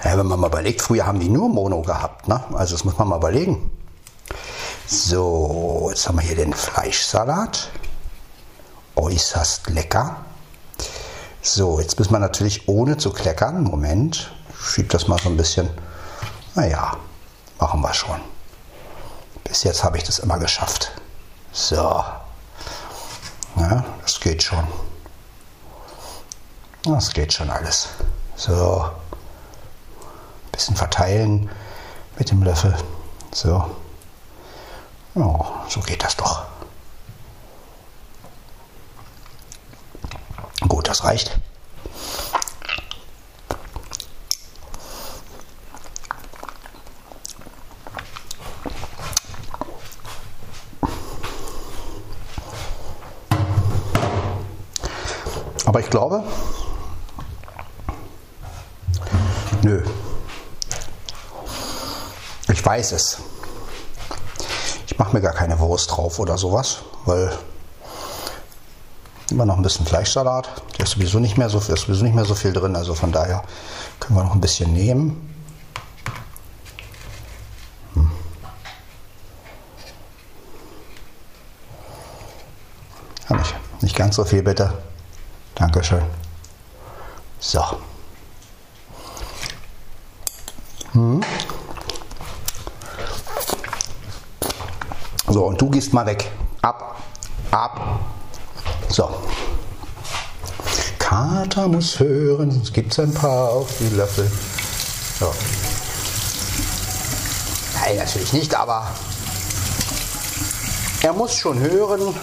ja, 0.03 0.17
Wenn 0.17 0.27
man 0.27 0.41
mal 0.41 0.47
überlegt, 0.47 0.81
früher 0.81 1.07
haben 1.07 1.21
die 1.21 1.29
nur 1.29 1.47
Mono 1.47 1.83
gehabt. 1.83 2.27
Ne? 2.27 2.43
Also 2.53 2.75
das 2.75 2.83
muss 2.83 2.97
man 2.97 3.07
mal 3.07 3.15
überlegen. 3.15 3.71
So, 4.87 5.87
jetzt 5.89 6.05
haben 6.05 6.17
wir 6.17 6.25
hier 6.25 6.35
den 6.35 6.53
Fleischsalat. 6.53 7.69
Äußerst 8.97 9.69
lecker. 9.69 10.17
So, 11.41 11.79
jetzt 11.79 11.97
müssen 11.97 12.11
wir 12.11 12.19
natürlich 12.19 12.67
ohne 12.67 12.97
zu 12.97 13.11
kleckern, 13.11 13.63
Moment, 13.63 14.33
schiebe 14.61 14.89
das 14.89 15.07
mal 15.07 15.17
so 15.17 15.29
ein 15.29 15.37
bisschen. 15.37 15.69
Naja, 16.55 16.97
machen 17.57 17.79
wir 17.79 17.93
schon. 17.93 18.30
Bis 19.51 19.63
jetzt 19.63 19.83
habe 19.83 19.97
ich 19.97 20.05
das 20.05 20.19
immer 20.19 20.39
geschafft. 20.39 20.93
So. 21.51 21.75
Ja, 23.57 23.83
das 24.01 24.17
geht 24.21 24.41
schon. 24.41 24.65
Das 26.85 27.11
geht 27.11 27.33
schon 27.33 27.49
alles. 27.49 27.89
So. 28.37 28.89
Bisschen 30.53 30.77
verteilen 30.77 31.49
mit 32.17 32.31
dem 32.31 32.41
Löffel. 32.43 32.77
So. 33.33 33.75
Oh, 35.15 35.45
so 35.67 35.81
geht 35.81 36.01
das 36.01 36.15
doch. 36.15 36.45
Gut, 40.65 40.87
das 40.87 41.03
reicht. 41.03 41.37
Aber 55.71 55.79
ich 55.79 55.89
glaube, 55.89 56.21
nö. 59.61 59.81
Ich 62.51 62.65
weiß 62.65 62.91
es. 62.91 63.19
Ich 64.85 64.99
mache 64.99 65.13
mir 65.13 65.21
gar 65.21 65.31
keine 65.31 65.57
Wurst 65.59 65.89
drauf 65.91 66.19
oder 66.19 66.37
sowas, 66.37 66.79
weil 67.05 67.31
immer 69.29 69.45
noch 69.45 69.55
ein 69.55 69.61
bisschen 69.61 69.85
Fleischsalat. 69.85 70.49
Da 70.77 70.83
ist 70.83 70.91
sowieso 70.91 71.19
nicht 71.19 71.37
mehr 71.37 71.49
so, 71.49 71.59
ist 71.59 71.67
sowieso 71.67 72.03
nicht 72.03 72.15
mehr 72.15 72.25
so 72.25 72.35
viel 72.35 72.51
drin, 72.51 72.75
also 72.75 72.93
von 72.93 73.13
daher 73.13 73.41
können 74.01 74.17
wir 74.17 74.25
noch 74.25 74.35
ein 74.35 74.41
bisschen 74.41 74.73
nehmen. 74.73 75.33
Hm. 77.93 78.11
Ja, 83.29 83.37
nicht, 83.37 83.55
nicht 83.79 83.95
ganz 83.95 84.17
so 84.17 84.25
viel 84.25 84.43
bitte. 84.43 84.73
Dankeschön. 85.61 86.01
So. 87.39 87.63
Hm. 90.93 91.21
So, 95.27 95.45
und 95.45 95.61
du 95.61 95.69
gehst 95.69 95.93
mal 95.93 96.07
weg. 96.07 96.31
Ab, 96.63 97.03
ab. 97.51 97.99
So. 98.89 99.07
Kater 100.97 101.67
muss 101.67 101.99
hören, 101.99 102.49
sonst 102.49 102.73
gibt 102.73 102.91
es 102.93 102.99
ein 102.99 103.13
paar 103.13 103.49
auf 103.49 103.69
die 103.79 103.95
Löffel. 103.95 104.31
So. 105.19 105.31
Nein, 107.79 107.97
natürlich 107.97 108.33
nicht, 108.33 108.55
aber 108.55 108.87
er 111.03 111.13
muss 111.13 111.35
schon 111.35 111.59
hören. 111.59 112.15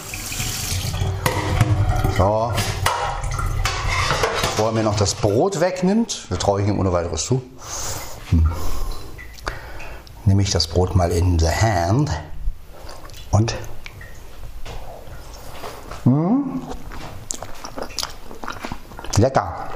So. 2.17 2.51
Bevor 4.59 4.71
er 4.71 4.75
mir 4.75 4.83
noch 4.83 4.97
das 4.97 5.15
Brot 5.15 5.61
wegnimmt, 5.61 6.27
traue 6.37 6.61
ich 6.61 6.67
ihm 6.67 6.81
ohne 6.81 6.91
weiteres 6.91 7.23
zu, 7.23 7.41
hm. 8.29 8.51
nehme 10.25 10.41
ich 10.41 10.51
das 10.51 10.67
Brot 10.67 10.95
mal 10.95 11.11
in 11.11 11.39
the 11.39 11.47
hand 11.47 12.11
und 13.31 13.55
hm, 16.03 16.61
lecker. 19.15 19.69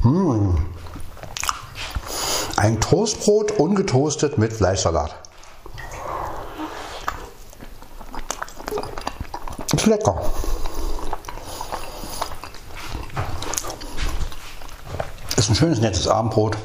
Hm. 0.00 0.56
Ein 2.56 2.80
Toastbrot 2.80 3.50
ungetoastet 3.50 4.38
mit 4.38 4.54
Fleischsalat. 4.54 5.14
Ist 9.74 9.84
lecker. 9.84 10.18
Ist 15.38 15.47
ein 15.47 15.47
schönes, 15.58 15.80
nettes 15.80 16.06
Abendbrot. 16.06 16.56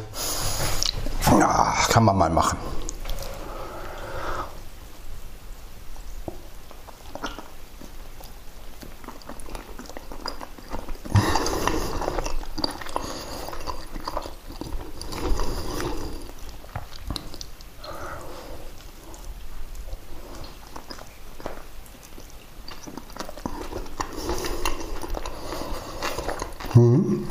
Ja, 1.40 1.74
kann 1.90 2.04
man 2.04 2.16
mal 2.16 2.30
machen. 2.30 2.60
Mhm. 26.76 27.28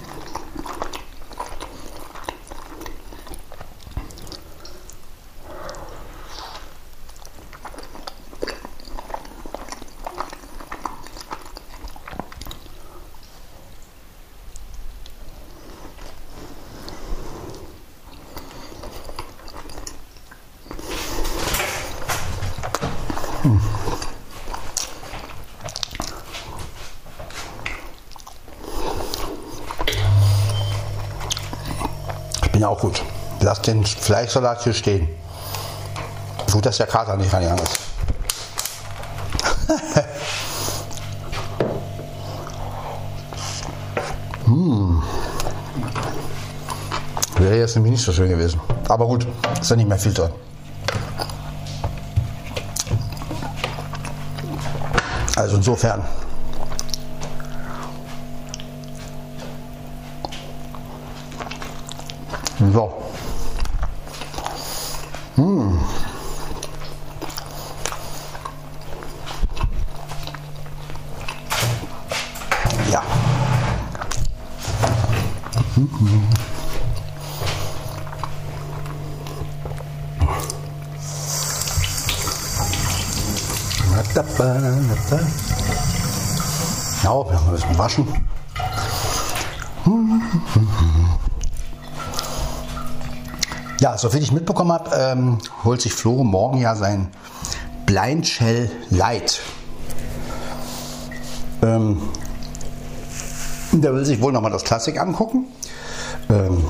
Ja, 32.63 32.69
auch 32.69 32.79
gut. 32.79 33.03
Lass 33.41 33.61
den 33.61 33.85
Fleischsalat 33.85 34.63
hier 34.63 34.73
stehen. 34.73 35.09
Gut, 36.53 36.65
dass 36.65 36.77
der 36.77 36.87
Kater 36.87 37.17
nicht 37.17 37.33
reingegangen 37.33 37.65
ist. 37.65 37.77
hm. 44.45 45.03
Wäre 47.39 47.57
jetzt 47.59 47.75
nämlich 47.75 47.95
nicht 47.95 48.05
so 48.05 48.13
schön 48.13 48.29
gewesen. 48.29 48.61
Aber 48.89 49.07
gut, 49.07 49.27
ist 49.61 49.69
ja 49.69 49.75
nicht 49.75 49.89
mehr 49.89 49.99
viel 49.99 50.15
drin. 50.15 50.31
Also 55.35 55.57
insofern. 55.57 56.05
So. 62.73 62.91
Hm. 65.37 65.79
Ja. 72.91 73.03
Mhm. 75.77 76.29
Wir 87.03 87.11
bisschen 87.53 87.79
waschen. 87.79 88.09
Ja, 93.83 93.99
soviel 93.99 94.23
ich 94.23 94.31
mitbekommen 94.31 94.71
habe, 94.71 94.91
ähm, 94.95 95.39
holt 95.65 95.81
sich 95.83 95.93
Flo 95.93 96.23
morgen 96.23 96.59
ja 96.59 96.77
sein 96.77 97.09
Blind 97.85 98.29
Shell 98.29 98.71
Light. 98.91 99.41
Ähm, 101.63 102.01
der 103.73 103.93
will 103.93 104.05
sich 104.05 104.21
wohl 104.21 104.31
nochmal 104.31 104.53
das 104.53 104.63
Klassik 104.63 105.01
angucken. 105.01 105.47
Ähm, 106.31 106.63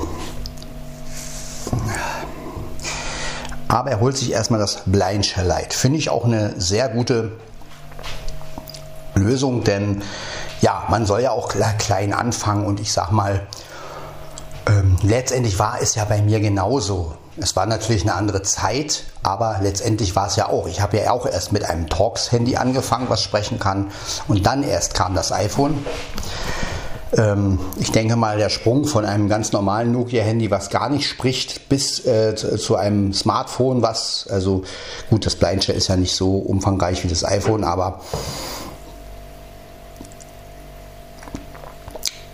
aber 3.69 3.91
er 3.91 4.01
holt 4.01 4.17
sich 4.17 4.33
erstmal 4.33 4.61
das 4.61 4.81
Blind 4.87 5.27
Shell 5.27 5.45
Light. 5.45 5.75
Finde 5.75 5.99
ich 5.99 6.09
auch 6.09 6.25
eine 6.25 6.59
sehr 6.59 6.89
gute 6.89 7.33
Lösung, 9.17 9.65
denn 9.65 10.01
ja, 10.63 10.85
man 10.89 11.05
soll 11.05 11.21
ja 11.21 11.33
auch 11.33 11.53
klein 11.77 12.15
anfangen 12.15 12.65
und 12.65 12.81
ich 12.81 12.91
sag 12.91 13.13
mal, 13.13 13.47
ähm, 14.67 14.97
letztendlich 15.03 15.59
war 15.59 15.81
es 15.81 15.95
ja 15.95 16.05
bei 16.05 16.23
mir 16.23 16.41
genauso. 16.41 17.15
Es 17.39 17.57
war 17.57 17.67
natürlich 17.67 18.03
eine 18.03 18.15
andere 18.15 18.43
Zeit, 18.43 19.05
aber 19.23 19.59
letztendlich 19.63 20.15
war 20.15 20.27
es 20.27 20.37
ja 20.37 20.49
auch. 20.49 20.69
Ich 20.69 20.81
habe 20.81 20.99
ja 20.99 21.13
auch 21.13 21.27
erst 21.27 21.53
mit 21.53 21.65
einem 21.65 21.89
Talks-Handy 21.89 22.57
angefangen, 22.57 23.07
was 23.09 23.23
sprechen 23.23 23.59
kann. 23.59 23.91
Und 24.29 24.45
dann 24.47 24.63
erst 24.63 24.95
kam 24.95 25.15
das 25.15 25.33
iPhone. 25.33 25.85
Ähm, 27.17 27.59
ich 27.79 27.91
denke 27.91 28.17
mal, 28.17 28.39
der 28.39 28.49
Sprung 28.49 28.85
von 28.85 29.05
einem 29.05 29.29
ganz 29.29 29.53
normalen 29.53 29.93
Nokia-Handy, 29.93 30.51
was 30.51 30.71
gar 30.71 30.89
nicht 30.89 31.09
spricht, 31.09 31.69
bis 31.69 32.05
äh, 32.07 32.35
zu, 32.35 32.77
einem 32.77 33.13
Smartphone, 33.13 33.83
was, 33.83 34.27
also 34.31 34.63
gut, 35.11 35.27
das 35.27 35.37
Blindshare 35.37 35.77
ist 35.77 35.89
ja 35.89 35.97
nicht 35.97 36.15
so 36.15 36.37
umfangreich 36.37 37.03
wie 37.05 37.09
das 37.09 37.25
iPhone, 37.25 37.65
aber 37.65 38.01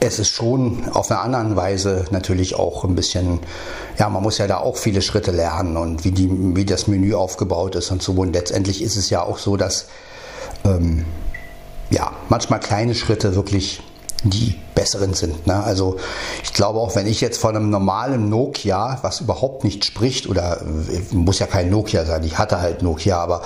es 0.01 0.19
ist 0.19 0.29
schon 0.29 0.89
auf 0.93 1.11
einer 1.11 1.21
anderen 1.21 1.57
Weise 1.57 2.05
natürlich 2.11 2.55
auch 2.55 2.85
ein 2.85 2.95
bisschen, 2.95 3.41
ja, 3.99 4.09
man 4.09 4.23
muss 4.23 4.39
ja 4.39 4.47
da 4.47 4.59
auch 4.59 4.77
viele 4.77 5.03
Schritte 5.03 5.33
lernen 5.33 5.77
und 5.77 6.05
wie, 6.05 6.13
die, 6.13 6.29
wie 6.57 6.65
das 6.65 6.87
Menü 6.87 7.15
aufgebaut 7.15 7.75
ist 7.75 7.91
und 7.91 8.03
so. 8.03 8.13
Und 8.13 8.33
letztendlich 8.33 8.83
ist 8.83 8.97
es 8.97 9.11
ja 9.11 9.23
auch 9.23 9.39
so, 9.39 9.57
dass 9.57 9.87
ähm, 10.65 11.05
ja, 11.91 12.13
manchmal 12.29 12.61
kleine 12.61 12.95
Schritte 12.95 13.35
wirklich 13.35 13.83
die 14.25 14.57
besseren 14.75 15.15
sind. 15.15 15.47
Ne? 15.47 15.63
Also 15.63 15.97
ich 16.43 16.53
glaube 16.53 16.81
auch, 16.81 16.95
wenn 16.97 17.07
ich 17.07 17.21
jetzt 17.21 17.39
von 17.41 17.55
einem 17.55 17.71
normalen 17.71 18.29
Nokia, 18.29 18.99
was 19.03 19.21
überhaupt 19.21 19.65
nicht 19.65 19.85
spricht, 19.85 20.29
oder 20.29 20.61
äh, 20.61 21.15
muss 21.15 21.39
ja 21.39 21.47
kein 21.47 21.71
Nokia 21.71 22.05
sein, 22.05 22.25
ich 22.25 22.39
hatte 22.39 22.61
halt 22.61 22.83
Nokia, 22.83 23.19
aber 23.19 23.43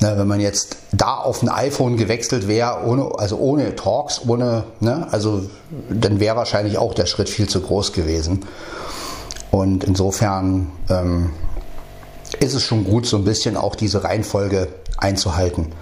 ne, 0.00 0.14
wenn 0.16 0.26
man 0.26 0.40
jetzt 0.40 0.76
da 0.92 1.16
auf 1.16 1.42
ein 1.42 1.48
iPhone 1.48 1.96
gewechselt 1.96 2.48
wäre, 2.48 2.84
ohne, 2.84 3.10
also 3.18 3.36
ohne 3.38 3.74
Talks, 3.76 4.20
ohne, 4.26 4.64
ne, 4.80 5.06
also 5.10 5.42
dann 5.88 6.20
wäre 6.20 6.36
wahrscheinlich 6.36 6.78
auch 6.78 6.94
der 6.94 7.06
Schritt 7.06 7.28
viel 7.28 7.48
zu 7.48 7.60
groß 7.60 7.92
gewesen. 7.92 8.44
Und 9.50 9.84
insofern 9.84 10.70
ähm, 10.90 11.30
ist 12.40 12.54
es 12.54 12.62
schon 12.62 12.84
gut, 12.84 13.06
so 13.06 13.16
ein 13.16 13.24
bisschen 13.24 13.56
auch 13.56 13.74
diese 13.74 14.04
Reihenfolge 14.04 14.68
einzuhalten. 14.98 15.72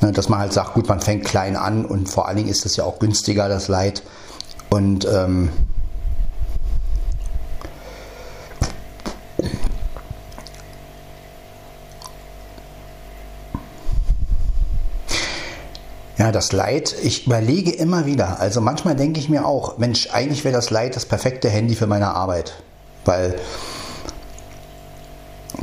Ne, 0.00 0.12
dass 0.12 0.28
man 0.28 0.38
halt 0.38 0.52
sagt, 0.52 0.74
gut, 0.74 0.88
man 0.88 1.00
fängt 1.00 1.24
klein 1.24 1.56
an 1.56 1.84
und 1.84 2.08
vor 2.08 2.28
allen 2.28 2.36
Dingen 2.36 2.48
ist 2.48 2.66
es 2.66 2.76
ja 2.76 2.84
auch 2.84 2.98
günstiger, 2.98 3.48
das 3.48 3.68
Leid. 3.68 4.02
Und 4.70 5.06
ähm, 5.10 5.50
Ja, 16.18 16.32
das 16.32 16.50
Leid, 16.50 16.96
ich 17.00 17.26
überlege 17.26 17.70
immer 17.70 18.04
wieder. 18.04 18.40
Also 18.40 18.60
manchmal 18.60 18.96
denke 18.96 19.20
ich 19.20 19.28
mir 19.28 19.46
auch, 19.46 19.78
Mensch, 19.78 20.08
eigentlich 20.12 20.44
wäre 20.44 20.54
das 20.54 20.70
Leid 20.70 20.96
das 20.96 21.06
perfekte 21.06 21.48
Handy 21.48 21.76
für 21.76 21.86
meine 21.86 22.08
Arbeit. 22.08 22.54
Weil 23.04 23.36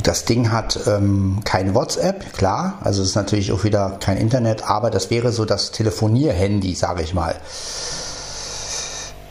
das 0.01 0.23
Ding 0.23 0.53
hat 0.53 0.79
ähm, 0.87 1.41
kein 1.43 1.75
WhatsApp, 1.75 2.33
klar, 2.33 2.79
also 2.81 3.01
es 3.01 3.09
ist 3.09 3.15
natürlich 3.15 3.51
auch 3.51 3.65
wieder 3.65 3.97
kein 3.99 4.17
Internet, 4.17 4.63
aber 4.63 4.89
das 4.89 5.09
wäre 5.09 5.33
so 5.33 5.43
das 5.43 5.71
Telefonierhandy, 5.71 6.73
sage 6.73 7.03
ich 7.03 7.13
mal. 7.13 7.35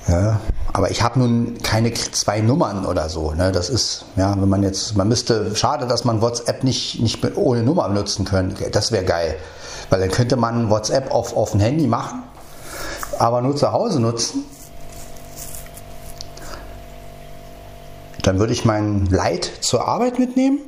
Ja, 0.06 0.40
aber 0.74 0.90
ich 0.90 1.02
habe 1.02 1.18
nun 1.18 1.58
keine 1.62 1.94
zwei 1.94 2.42
Nummern 2.42 2.84
oder 2.84 3.08
so. 3.08 3.32
Ne? 3.32 3.50
Das 3.50 3.70
ist, 3.70 4.04
ja, 4.16 4.36
wenn 4.38 4.48
man 4.48 4.62
jetzt, 4.62 4.94
man 4.96 5.08
müsste, 5.08 5.56
schade, 5.56 5.86
dass 5.86 6.04
man 6.04 6.20
WhatsApp 6.20 6.64
nicht, 6.64 7.00
nicht 7.00 7.24
ohne 7.36 7.62
Nummer 7.62 7.88
benutzen 7.88 8.26
könnte. 8.26 8.68
Das 8.70 8.92
wäre 8.92 9.04
geil. 9.04 9.36
Weil 9.90 10.00
dann 10.00 10.10
könnte 10.10 10.36
man 10.36 10.70
WhatsApp 10.70 11.10
auf, 11.10 11.36
auf 11.36 11.54
ein 11.54 11.60
Handy 11.60 11.86
machen, 11.86 12.22
aber 13.18 13.40
nur 13.40 13.56
zu 13.56 13.72
Hause 13.72 14.00
nutzen 14.00 14.44
Dann 18.24 18.38
würde 18.38 18.54
ich 18.54 18.64
mein 18.64 19.04
Leid 19.10 19.50
zur 19.60 19.86
Arbeit 19.86 20.18
mitnehmen 20.18 20.60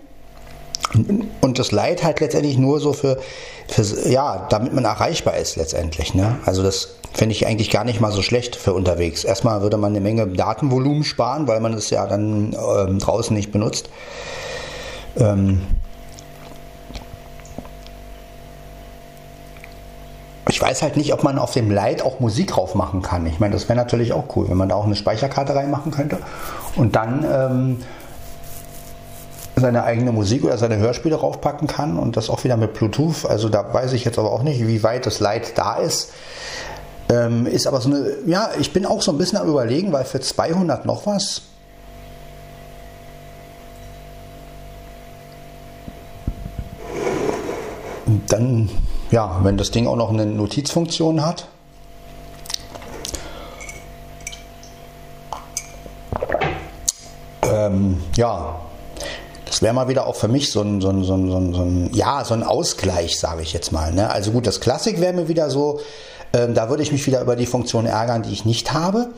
und 1.40 1.58
das 1.58 1.72
Leid 1.72 2.04
halt 2.04 2.20
letztendlich 2.20 2.58
nur 2.58 2.80
so 2.80 2.92
für, 2.92 3.18
für 3.66 4.08
ja, 4.08 4.46
damit 4.50 4.74
man 4.74 4.84
erreichbar 4.84 5.38
ist 5.38 5.56
letztendlich. 5.56 6.14
Ne? 6.14 6.38
Also 6.44 6.62
das 6.62 6.96
fände 7.14 7.34
ich 7.34 7.46
eigentlich 7.46 7.70
gar 7.70 7.84
nicht 7.84 7.98
mal 7.98 8.12
so 8.12 8.20
schlecht 8.20 8.56
für 8.56 8.74
unterwegs. 8.74 9.24
Erstmal 9.24 9.62
würde 9.62 9.78
man 9.78 9.92
eine 9.92 10.02
Menge 10.02 10.26
Datenvolumen 10.26 11.02
sparen, 11.02 11.48
weil 11.48 11.60
man 11.60 11.72
es 11.72 11.88
ja 11.88 12.06
dann 12.06 12.54
ähm, 12.54 12.98
draußen 12.98 13.34
nicht 13.34 13.52
benutzt. 13.52 13.88
Ähm, 15.16 15.62
ich 20.56 20.62
weiß 20.62 20.80
halt 20.80 20.96
nicht, 20.96 21.12
ob 21.12 21.22
man 21.22 21.38
auf 21.38 21.52
dem 21.52 21.70
Light 21.70 22.00
auch 22.00 22.18
Musik 22.18 22.46
drauf 22.46 22.74
machen 22.74 23.02
kann. 23.02 23.26
Ich 23.26 23.40
meine, 23.40 23.52
das 23.52 23.68
wäre 23.68 23.76
natürlich 23.76 24.14
auch 24.14 24.24
cool, 24.34 24.48
wenn 24.48 24.56
man 24.56 24.70
da 24.70 24.74
auch 24.74 24.86
eine 24.86 24.96
Speicherkarte 24.96 25.54
reinmachen 25.54 25.92
könnte 25.92 26.16
und 26.76 26.96
dann 26.96 27.26
ähm, 27.30 27.82
seine 29.54 29.84
eigene 29.84 30.12
Musik 30.12 30.44
oder 30.44 30.56
seine 30.56 30.78
Hörspiele 30.78 31.16
draufpacken 31.16 31.68
kann 31.68 31.98
und 31.98 32.16
das 32.16 32.30
auch 32.30 32.42
wieder 32.42 32.56
mit 32.56 32.72
Bluetooth. 32.72 33.26
Also 33.26 33.50
da 33.50 33.74
weiß 33.74 33.92
ich 33.92 34.06
jetzt 34.06 34.18
aber 34.18 34.32
auch 34.32 34.42
nicht, 34.42 34.66
wie 34.66 34.82
weit 34.82 35.04
das 35.04 35.20
Light 35.20 35.58
da 35.58 35.74
ist. 35.74 36.12
Ähm, 37.10 37.44
ist 37.44 37.66
aber 37.66 37.82
so 37.82 37.90
eine, 37.90 38.12
ja, 38.24 38.48
ich 38.58 38.72
bin 38.72 38.86
auch 38.86 39.02
so 39.02 39.12
ein 39.12 39.18
bisschen 39.18 39.36
am 39.36 39.48
überlegen, 39.48 39.92
weil 39.92 40.06
für 40.06 40.20
200 40.20 40.86
noch 40.86 41.04
was 41.04 41.42
dann 48.28 48.70
ja, 49.10 49.40
wenn 49.42 49.56
das 49.56 49.70
Ding 49.70 49.86
auch 49.86 49.96
noch 49.96 50.10
eine 50.10 50.26
Notizfunktion 50.26 51.24
hat. 51.24 51.48
Ähm, 57.42 58.02
ja, 58.16 58.60
das 59.44 59.62
wäre 59.62 59.72
mal 59.72 59.88
wieder 59.88 60.06
auch 60.06 60.16
für 60.16 60.28
mich 60.28 60.50
so 60.50 60.60
ein, 60.60 60.80
so 60.80 60.90
ein, 60.90 61.04
so 61.04 61.14
ein, 61.14 61.30
so 61.30 61.38
ein, 61.38 61.90
ja, 61.94 62.24
so 62.24 62.34
ein 62.34 62.42
Ausgleich, 62.42 63.18
sage 63.18 63.42
ich 63.42 63.52
jetzt 63.52 63.72
mal. 63.72 63.92
Ne? 63.92 64.10
Also 64.10 64.32
gut, 64.32 64.46
das 64.46 64.60
Klassik 64.60 65.00
wäre 65.00 65.12
mir 65.12 65.28
wieder 65.28 65.50
so, 65.50 65.80
ähm, 66.32 66.54
da 66.54 66.68
würde 66.68 66.82
ich 66.82 66.92
mich 66.92 67.06
wieder 67.06 67.20
über 67.20 67.36
die 67.36 67.46
Funktion 67.46 67.86
ärgern, 67.86 68.22
die 68.22 68.32
ich 68.32 68.44
nicht 68.44 68.72
habe. 68.72 69.08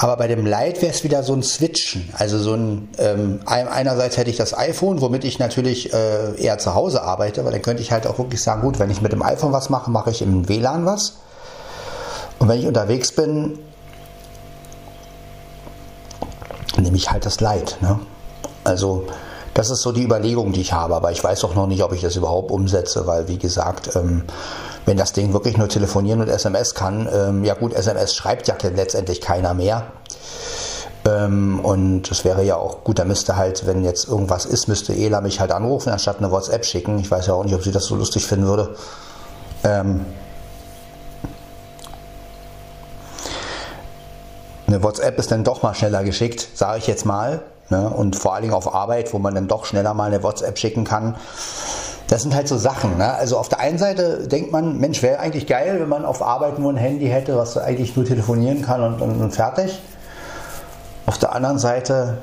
Aber 0.00 0.16
bei 0.16 0.28
dem 0.28 0.46
Lite 0.46 0.80
wäre 0.80 0.92
es 0.92 1.02
wieder 1.02 1.24
so 1.24 1.34
ein 1.34 1.42
Switchen. 1.42 2.08
Also 2.16 2.38
so 2.38 2.54
ein, 2.54 2.88
ähm, 2.98 3.40
einerseits 3.46 4.16
hätte 4.16 4.30
ich 4.30 4.36
das 4.36 4.56
iPhone, 4.56 5.00
womit 5.00 5.24
ich 5.24 5.40
natürlich 5.40 5.92
äh, 5.92 6.40
eher 6.40 6.58
zu 6.58 6.72
Hause 6.74 7.02
arbeite, 7.02 7.40
aber 7.40 7.50
dann 7.50 7.62
könnte 7.62 7.82
ich 7.82 7.90
halt 7.90 8.06
auch 8.06 8.16
wirklich 8.16 8.40
sagen, 8.40 8.62
gut, 8.62 8.78
wenn 8.78 8.90
ich 8.90 9.02
mit 9.02 9.10
dem 9.10 9.22
iPhone 9.22 9.52
was 9.52 9.70
mache, 9.70 9.90
mache 9.90 10.10
ich 10.10 10.22
im 10.22 10.48
WLAN 10.48 10.86
was. 10.86 11.14
Und 12.38 12.46
wenn 12.46 12.60
ich 12.60 12.66
unterwegs 12.68 13.10
bin, 13.10 13.58
nehme 16.80 16.96
ich 16.96 17.10
halt 17.10 17.26
das 17.26 17.40
Lite. 17.40 17.74
Ne? 17.80 17.98
Also 18.62 19.08
das 19.52 19.68
ist 19.70 19.82
so 19.82 19.90
die 19.90 20.04
Überlegung, 20.04 20.52
die 20.52 20.60
ich 20.60 20.72
habe, 20.72 20.94
aber 20.94 21.10
ich 21.10 21.24
weiß 21.24 21.42
auch 21.42 21.56
noch 21.56 21.66
nicht, 21.66 21.82
ob 21.82 21.92
ich 21.92 22.02
das 22.02 22.14
überhaupt 22.14 22.52
umsetze, 22.52 23.08
weil 23.08 23.26
wie 23.26 23.38
gesagt, 23.38 23.96
ähm, 23.96 24.22
wenn 24.88 24.96
das 24.96 25.12
Ding 25.12 25.34
wirklich 25.34 25.58
nur 25.58 25.68
telefonieren 25.68 26.22
und 26.22 26.28
SMS 26.28 26.74
kann, 26.74 27.08
ähm, 27.12 27.44
ja 27.44 27.52
gut, 27.52 27.74
SMS 27.74 28.14
schreibt 28.14 28.48
ja 28.48 28.56
letztendlich 28.74 29.20
keiner 29.20 29.52
mehr. 29.52 29.88
Ähm, 31.06 31.60
und 31.60 32.10
das 32.10 32.24
wäre 32.24 32.42
ja 32.42 32.56
auch 32.56 32.84
gut, 32.84 32.98
da 32.98 33.04
müsste 33.04 33.36
halt, 33.36 33.66
wenn 33.66 33.84
jetzt 33.84 34.08
irgendwas 34.08 34.46
ist, 34.46 34.66
müsste 34.66 34.94
Ela 34.94 35.20
mich 35.20 35.40
halt 35.40 35.52
anrufen, 35.52 35.90
anstatt 35.90 36.18
eine 36.18 36.30
WhatsApp 36.30 36.64
schicken. 36.64 36.98
Ich 37.00 37.10
weiß 37.10 37.26
ja 37.26 37.34
auch 37.34 37.44
nicht, 37.44 37.54
ob 37.54 37.62
sie 37.62 37.70
das 37.70 37.84
so 37.84 37.96
lustig 37.96 38.26
finden 38.26 38.46
würde. 38.46 38.74
Ähm, 39.62 40.06
eine 44.66 44.82
WhatsApp 44.82 45.18
ist 45.18 45.30
dann 45.30 45.44
doch 45.44 45.62
mal 45.62 45.74
schneller 45.74 46.02
geschickt, 46.02 46.48
sage 46.54 46.78
ich 46.78 46.86
jetzt 46.86 47.04
mal. 47.04 47.42
Ne? 47.68 47.90
Und 47.90 48.16
vor 48.16 48.32
allen 48.32 48.42
Dingen 48.42 48.54
auf 48.54 48.74
Arbeit, 48.74 49.12
wo 49.12 49.18
man 49.18 49.34
dann 49.34 49.48
doch 49.48 49.66
schneller 49.66 49.92
mal 49.92 50.04
eine 50.04 50.22
WhatsApp 50.22 50.58
schicken 50.58 50.84
kann. 50.84 51.16
Das 52.08 52.22
sind 52.22 52.34
halt 52.34 52.48
so 52.48 52.56
Sachen. 52.56 52.96
Ne? 52.96 53.12
Also 53.14 53.36
auf 53.38 53.48
der 53.48 53.60
einen 53.60 53.78
Seite 53.78 54.26
denkt 54.26 54.50
man, 54.50 54.78
Mensch, 54.78 55.02
wäre 55.02 55.20
eigentlich 55.20 55.46
geil, 55.46 55.78
wenn 55.78 55.88
man 55.88 56.06
auf 56.06 56.22
Arbeit 56.22 56.58
nur 56.58 56.72
ein 56.72 56.76
Handy 56.76 57.06
hätte, 57.06 57.36
was 57.36 57.56
eigentlich 57.58 57.96
nur 57.96 58.06
telefonieren 58.06 58.62
kann 58.62 58.82
und, 58.82 59.00
und, 59.00 59.20
und 59.20 59.30
fertig. 59.30 59.78
Auf 61.04 61.18
der 61.18 61.34
anderen 61.34 61.58
Seite 61.58 62.18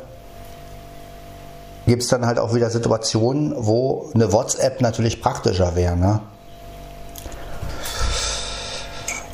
gibt 1.86 2.02
es 2.02 2.10
dann 2.10 2.26
halt 2.26 2.40
auch 2.40 2.56
wieder 2.56 2.72
Situationen, 2.72 3.54
wo 3.58 4.10
eine 4.16 4.32
WhatsApp 4.34 4.82
natürlich 4.82 5.22
praktischer 5.22 5.76
wäre. 5.76 5.96
Ne? 5.96 6.20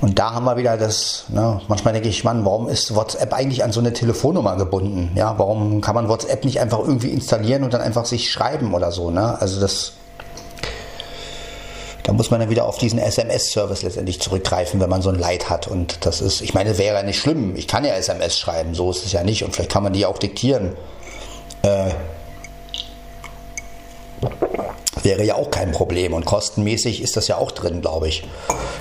Und 0.02 0.18
da 0.18 0.34
haben 0.34 0.46
wir 0.46 0.58
wieder 0.58 0.78
das, 0.78 1.26
ne, 1.30 1.62
manchmal 1.68 1.94
denke 1.94 2.10
ich, 2.10 2.24
Mann, 2.24 2.44
warum 2.44 2.68
ist 2.68 2.96
WhatsApp 2.96 3.34
eigentlich 3.34 3.64
an 3.64 3.72
so 3.72 3.80
eine 3.80 3.94
Telefonnummer 3.94 4.58
gebunden? 4.58 5.12
Ja, 5.16 5.36
warum 5.38 5.80
kann 5.80 5.94
man 5.94 6.10
WhatsApp 6.10 6.44
nicht 6.44 6.60
einfach 6.60 6.80
irgendwie 6.80 7.10
installieren 7.10 7.64
und 7.64 7.74
dann 7.74 7.82
einfach 7.82 8.06
sich 8.06 8.32
schreiben 8.32 8.74
oder 8.74 8.92
so? 8.92 9.12
Ne? 9.12 9.40
Also 9.40 9.62
das, 9.62 9.94
da 12.04 12.14
muss 12.14 12.32
man 12.32 12.40
dann 12.40 12.50
wieder 12.50 12.66
auf 12.66 12.78
diesen 12.78 13.00
SMS-Service 13.00 13.84
letztendlich 13.84 14.20
zurückgreifen, 14.22 14.80
wenn 14.80 14.90
man 14.90 15.02
so 15.02 15.10
ein 15.10 15.20
Leid 15.20 15.50
hat. 15.50 15.68
Und 15.68 16.06
das 16.06 16.22
ist, 16.22 16.42
ich 16.42 16.54
meine, 16.54 16.78
wäre 16.78 16.98
ja 16.98 17.04
nicht 17.04 17.20
schlimm. 17.20 17.56
Ich 17.56 17.68
kann 17.68 17.86
ja 17.86 17.94
SMS 17.94 18.40
schreiben, 18.40 18.74
so 18.74 18.92
ist 18.92 19.06
es 19.06 19.12
ja 19.12 19.24
nicht. 19.24 19.44
Und 19.44 19.54
vielleicht 19.54 19.72
kann 19.72 19.84
man 19.84 19.94
die 19.94 20.06
auch 20.06 20.18
diktieren. 20.18 20.76
Äh, 21.62 21.92
wäre 25.04 25.24
ja 25.24 25.36
auch 25.36 25.52
kein 25.52 25.72
Problem. 25.72 26.14
Und 26.14 26.26
kostenmäßig 26.26 27.02
ist 27.02 27.18
das 27.18 27.28
ja 27.28 27.38
auch 27.38 27.52
drin, 27.52 27.82
glaube 27.82 28.08
ich. 28.08 28.24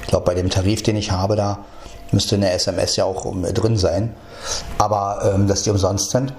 Ich 0.02 0.08
glaube, 0.08 0.24
bei 0.24 0.34
dem 0.34 0.50
Tarif, 0.50 0.82
den 0.82 0.96
ich 0.96 1.10
habe, 1.10 1.36
da 1.36 1.64
müsste 2.12 2.36
eine 2.36 2.50
SMS 2.50 2.96
ja 2.96 3.04
auch 3.04 3.26
drin 3.52 3.76
sein. 3.76 4.14
Aber 4.78 5.32
ähm, 5.34 5.46
dass 5.46 5.62
die 5.62 5.70
umsonst 5.70 6.10
sind. 6.10 6.32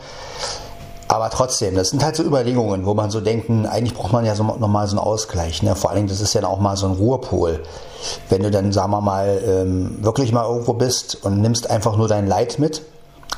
Aber 1.12 1.30
trotzdem, 1.30 1.76
das 1.76 1.90
sind 1.90 2.06
halt 2.06 2.16
so 2.16 2.24
Überlegungen, 2.24 2.86
wo 2.86 2.94
man 2.94 3.12
so 3.12 3.20
denken, 3.20 3.66
eigentlich 3.66 3.94
braucht 3.94 4.14
man 4.14 4.24
ja 4.24 4.34
so 4.34 4.44
nochmal 4.44 4.88
so 4.88 4.96
einen 4.96 5.06
Ausgleich. 5.06 5.62
Ne? 5.62 5.76
Vor 5.76 5.90
allen 5.90 5.98
Dingen, 5.98 6.08
das 6.08 6.22
ist 6.22 6.34
ja 6.34 6.42
auch 6.46 6.62
mal 6.62 6.78
so 6.78 6.86
ein 6.86 6.94
Ruhepol. 6.94 7.62
Wenn 8.30 8.44
du 8.44 8.50
dann, 8.50 8.72
sagen 8.72 8.92
wir 8.92 9.02
mal, 9.02 9.42
ähm, 9.46 10.02
wirklich 10.02 10.32
mal 10.32 10.46
irgendwo 10.46 10.72
bist 10.72 11.18
und 11.22 11.42
nimmst 11.42 11.70
einfach 11.70 11.98
nur 11.98 12.08
dein 12.08 12.28
Light 12.28 12.60
mit, 12.60 12.84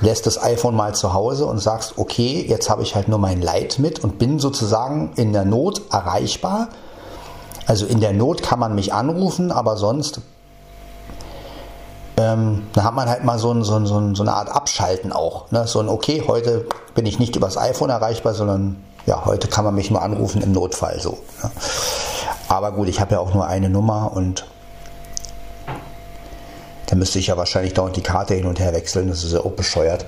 lässt 0.01 0.27
das 0.27 0.39
iPhone 0.39 0.75
mal 0.75 0.93
zu 0.93 1.15
Hause 1.15 1.47
und 1.47 1.57
sagst, 1.57 1.93
okay, 1.97 2.45
jetzt 2.47 2.69
habe 2.69 2.83
ich 2.83 2.93
halt 2.93 3.07
nur 3.07 3.17
mein 3.17 3.41
Light 3.41 3.79
mit 3.79 4.03
und 4.03 4.19
bin 4.19 4.37
sozusagen 4.37 5.11
in 5.15 5.33
der 5.33 5.43
Not 5.43 5.81
erreichbar. 5.91 6.69
Also 7.65 7.87
in 7.87 8.01
der 8.01 8.13
Not 8.13 8.43
kann 8.43 8.59
man 8.59 8.75
mich 8.75 8.93
anrufen, 8.93 9.51
aber 9.51 9.77
sonst 9.77 10.21
ähm, 12.17 12.67
da 12.73 12.83
hat 12.83 12.93
man 12.93 13.09
halt 13.09 13.23
mal 13.23 13.39
so, 13.39 13.51
ein, 13.51 13.63
so, 13.63 13.75
ein, 13.75 13.85
so, 13.85 14.23
eine 14.23 14.33
Art 14.33 14.49
Abschalten 14.49 15.11
auch. 15.11 15.51
Ne? 15.51 15.65
So 15.67 15.79
ein, 15.79 15.89
okay, 15.89 16.23
heute 16.27 16.65
bin 16.93 17.05
ich 17.05 17.19
nicht 17.19 17.35
übers 17.35 17.57
iPhone 17.57 17.89
erreichbar, 17.89 18.33
sondern 18.33 18.83
ja, 19.05 19.25
heute 19.25 19.47
kann 19.47 19.65
man 19.65 19.75
mich 19.75 19.89
nur 19.89 20.01
anrufen 20.01 20.41
im 20.41 20.51
Notfall 20.51 20.99
so. 20.99 21.17
Ne? 21.41 21.51
Aber 22.47 22.71
gut, 22.71 22.87
ich 22.87 22.99
habe 22.99 23.15
ja 23.15 23.19
auch 23.19 23.33
nur 23.33 23.47
eine 23.47 23.69
Nummer 23.69 24.11
und 24.13 24.45
da 26.85 26.95
müsste 26.95 27.17
ich 27.17 27.27
ja 27.27 27.37
wahrscheinlich 27.37 27.73
dauernd 27.73 27.95
die 27.95 28.01
Karte 28.01 28.35
hin 28.35 28.45
und 28.45 28.59
her 28.59 28.73
wechseln, 28.73 29.07
das 29.07 29.23
ist 29.23 29.33
ja 29.33 29.39
auch 29.39 29.53
bescheuert. 29.53 30.05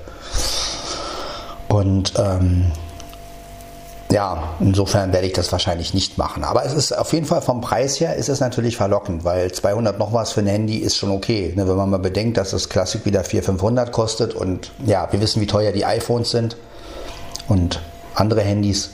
Und 1.68 2.13
ähm, 2.18 2.72
ja, 4.12 4.56
insofern 4.60 5.12
werde 5.13 5.26
ich 5.26 5.34
das 5.34 5.52
wahrscheinlich 5.52 5.94
nicht 5.94 6.18
machen. 6.18 6.44
Aber 6.44 6.63
es 6.63 6.74
ist 6.74 6.96
auf 6.96 7.12
jeden 7.12 7.26
Fall 7.26 7.41
vom 7.41 7.62
Preis 7.62 8.00
her 8.00 8.15
ist 8.15 8.30
es 8.30 8.39
natürlich 8.39 8.78
verlockend, 8.78 9.24
weil 9.24 9.52
200 9.52 9.98
noch 9.98 10.13
was 10.13 10.32
für 10.32 10.41
ein 10.41 10.48
Handy 10.48 10.78
ist 10.78 10.96
schon 10.96 11.10
okay. 11.10 11.54
Ne, 11.56 11.68
wenn 11.68 11.76
man 11.76 11.89
mal 11.89 12.00
bedenkt, 12.00 12.38
dass 12.38 12.52
das 12.52 12.70
Classic 12.70 13.04
wieder 13.06 13.24
400, 13.24 13.46
500 13.46 13.91
kostet 13.91 14.34
und 14.36 14.72
ja, 14.86 15.12
wir 15.12 15.22
wissen, 15.22 15.41
wie 15.41 15.48
teuer 15.48 15.72
die 15.72 15.86
iPhones 15.86 16.30
sind 16.30 16.56
und 17.48 17.82
andere 18.13 18.41
Handys. 18.41 18.91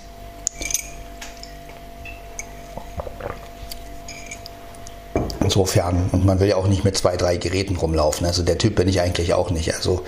Insofern, 5.41 6.09
und 6.13 6.25
man 6.25 6.39
will 6.39 6.47
ja 6.47 6.55
auch 6.55 6.67
nicht 6.67 6.85
mit 6.85 6.97
zwei, 6.97 7.17
drei 7.17 7.35
Geräten 7.35 7.75
rumlaufen. 7.75 8.25
Also 8.25 8.43
der 8.43 8.57
Typ 8.57 8.75
bin 8.75 8.87
ich 8.87 9.01
eigentlich 9.01 9.33
auch 9.33 9.49
nicht. 9.49 9.73
Also 9.75 10.03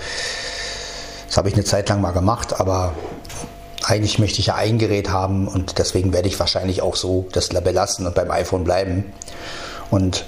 das 1.26 1.36
habe 1.36 1.48
ich 1.48 1.54
eine 1.54 1.64
Zeit 1.64 1.88
lang 1.90 2.00
mal 2.00 2.12
gemacht, 2.12 2.58
aber 2.58 2.94
eigentlich 3.86 4.18
möchte 4.18 4.40
ich 4.40 4.46
ja 4.46 4.54
ein 4.54 4.78
Gerät 4.78 5.10
haben 5.10 5.48
und 5.48 5.78
deswegen 5.78 6.12
werde 6.12 6.28
ich 6.28 6.38
wahrscheinlich 6.38 6.82
auch 6.82 6.96
so 6.96 7.26
das 7.32 7.48
belassen 7.48 8.06
und 8.06 8.14
beim 8.14 8.30
iPhone 8.30 8.64
bleiben. 8.64 9.12
Und 9.90 10.24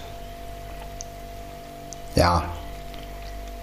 ja, 2.14 2.45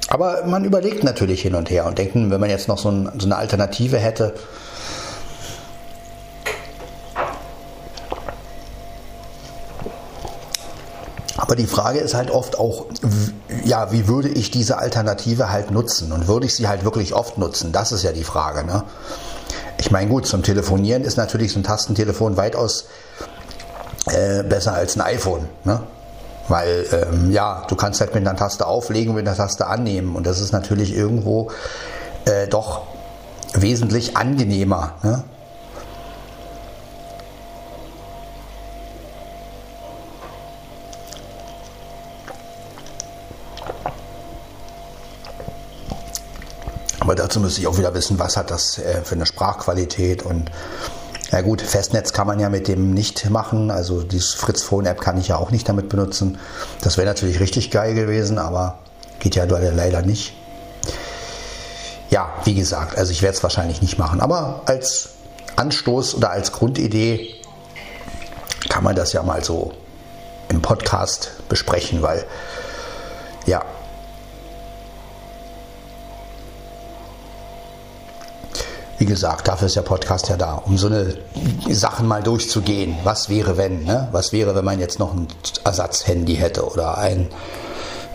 aber 0.10 0.46
man 0.46 0.64
überlegt 0.64 1.04
natürlich 1.04 1.42
hin 1.42 1.56
und 1.56 1.70
her 1.70 1.86
und 1.86 1.98
denkt, 1.98 2.16
hm, 2.16 2.30
wenn 2.30 2.40
man 2.40 2.50
jetzt 2.50 2.68
noch 2.68 2.78
so, 2.78 2.90
ein, 2.90 3.12
so 3.18 3.26
eine 3.26 3.38
Alternative 3.38 3.98
hätte, 3.98 4.34
Aber 11.36 11.58
die 11.58 11.68
Frage 11.68 12.00
ist 12.00 12.14
halt 12.14 12.32
oft 12.32 12.58
auch, 12.58 12.86
ja, 13.66 13.92
wie 13.92 14.08
würde 14.08 14.30
ich 14.30 14.50
diese 14.50 14.78
Alternative 14.78 15.52
halt 15.52 15.72
nutzen? 15.72 16.14
Und 16.14 16.28
würde 16.28 16.46
ich 16.46 16.56
sie 16.56 16.70
halt 16.70 16.86
wirklich 16.86 17.14
oft 17.14 17.38
nutzen? 17.38 17.74
Das 17.74 17.92
ist 17.92 18.02
ja 18.02 18.14
die 18.14 18.24
Frage. 18.24 18.66
Ne? 18.66 18.86
Ich 19.84 19.92
meine, 19.92 20.10
gut, 20.10 20.26
zum 20.26 20.44
Telefonieren 20.44 21.04
ist 21.04 21.18
natürlich 21.18 21.52
so 21.52 21.60
ein 21.60 21.64
Tastentelefon 21.64 22.38
weitaus 22.38 22.86
äh, 24.06 24.42
besser 24.42 24.76
als 24.76 24.96
ein 24.96 25.02
iPhone. 25.02 25.50
Ne? 25.66 25.82
Weil, 26.48 26.86
ähm, 26.94 27.32
ja, 27.32 27.66
du 27.68 27.76
kannst 27.76 28.00
halt 28.00 28.16
mit 28.16 28.26
einer 28.26 28.38
Taste 28.38 28.66
auflegen 28.66 29.14
mit 29.14 29.28
einer 29.28 29.36
Taste 29.36 29.68
annehmen. 29.68 30.16
Und 30.16 30.26
das 30.26 30.40
ist 30.40 30.54
natürlich 30.54 30.96
irgendwo 30.96 31.52
äh, 32.24 32.48
doch 32.48 32.84
wesentlich 33.56 34.16
angenehmer. 34.16 34.94
Ne? 35.04 35.26
Aber 47.14 47.22
dazu 47.22 47.40
müsste 47.40 47.62
ich 47.62 47.68
auch 47.68 47.78
wieder 47.78 47.94
wissen, 47.94 48.18
was 48.18 48.38
hat 48.38 48.50
das 48.50 48.80
äh, 48.80 49.04
für 49.04 49.14
eine 49.14 49.28
Sprachqualität 49.28 50.24
und 50.24 50.50
ja 51.32 51.42
gut, 51.42 51.62
Festnetz 51.62 52.12
kann 52.12 52.26
man 52.26 52.40
ja 52.40 52.50
mit 52.50 52.68
dem 52.68 52.92
nicht 52.92 53.30
machen. 53.30 53.70
Also 53.70 54.02
die 54.02 54.20
Fritz 54.20 54.64
Phone 54.64 54.88
App 54.88 55.00
kann 55.00 55.20
ich 55.20 55.28
ja 55.28 55.38
auch 55.38 55.52
nicht 55.52 55.70
damit 55.70 55.90
benutzen. 55.90 56.40
Das 56.82 56.98
wäre 56.98 57.06
natürlich 57.06 57.40
richtig 57.40 57.70
geil 57.70 57.94
gewesen, 57.94 58.40
aber 58.40 58.80
geht 59.20 59.36
ja 59.36 59.44
leider 59.44 60.02
nicht. 60.02 60.34
Ja, 62.10 62.34
wie 62.46 62.56
gesagt, 62.56 62.98
also 62.98 63.12
ich 63.12 63.22
werde 63.22 63.38
es 63.38 63.44
wahrscheinlich 63.44 63.84
nicht 63.84 64.00
machen. 64.00 64.20
Aber 64.20 64.64
als 64.66 65.10
Anstoß 65.56 66.16
oder 66.16 66.32
als 66.32 66.52
Grundidee 66.52 67.36
kann 68.70 68.84
man 68.84 68.96
das 68.96 69.14
ja 69.14 69.22
mal 69.22 69.44
so 69.44 69.72
im 70.50 70.64
Podcast 70.64 71.34
besprechen, 71.48 72.02
weil 72.02 72.26
ja, 73.46 73.62
wie 78.98 79.06
gesagt, 79.06 79.48
dafür 79.48 79.68
ist 79.68 79.76
der 79.76 79.82
Podcast 79.82 80.30
ja 80.30 80.38
da, 80.38 80.54
um 80.54 80.78
so 80.78 80.88
eine 80.88 81.18
Sachen 81.70 82.08
mal 82.08 82.22
durchzugehen. 82.22 82.96
Was 83.04 83.30
wäre, 83.30 83.58
wenn? 83.58 83.84
Ne? 83.84 84.08
Was 84.12 84.34
wäre, 84.34 84.56
wenn 84.56 84.66
man 84.66 84.80
jetzt 84.80 85.00
noch 85.00 85.14
ein 85.14 85.28
Ersatzhandy 85.64 86.36
hätte 86.36 86.66
oder 86.66 86.98
ein. 86.98 87.30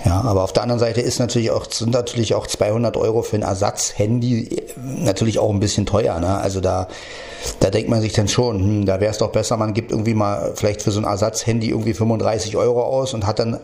Ja, 0.04 0.20
aber 0.20 0.44
auf 0.44 0.52
der 0.52 0.62
anderen 0.62 0.78
Seite 0.78 1.00
ist 1.00 1.18
natürlich 1.18 1.50
auch, 1.50 1.66
sind 1.70 1.92
natürlich 1.92 2.34
auch 2.34 2.46
200 2.46 2.96
Euro 2.96 3.22
für 3.22 3.36
ein 3.36 3.42
Ersatzhandy 3.42 4.44
äh, 4.44 4.62
natürlich 4.76 5.40
auch 5.40 5.50
ein 5.50 5.58
bisschen 5.58 5.86
teuer. 5.86 6.20
Ne? 6.20 6.38
Also 6.38 6.60
da, 6.60 6.86
da 7.58 7.70
denkt 7.70 7.90
man 7.90 8.00
sich 8.00 8.12
dann 8.12 8.28
schon, 8.28 8.60
hm, 8.60 8.86
da 8.86 9.00
wäre 9.00 9.10
es 9.10 9.18
doch 9.18 9.32
besser, 9.32 9.56
man 9.56 9.74
gibt 9.74 9.90
irgendwie 9.90 10.14
mal 10.14 10.52
vielleicht 10.54 10.82
für 10.82 10.92
so 10.92 11.00
ein 11.00 11.04
Ersatzhandy 11.04 11.70
irgendwie 11.70 11.94
35 11.94 12.56
Euro 12.56 12.84
aus 12.84 13.12
und 13.12 13.26
hat 13.26 13.40
dann, 13.40 13.58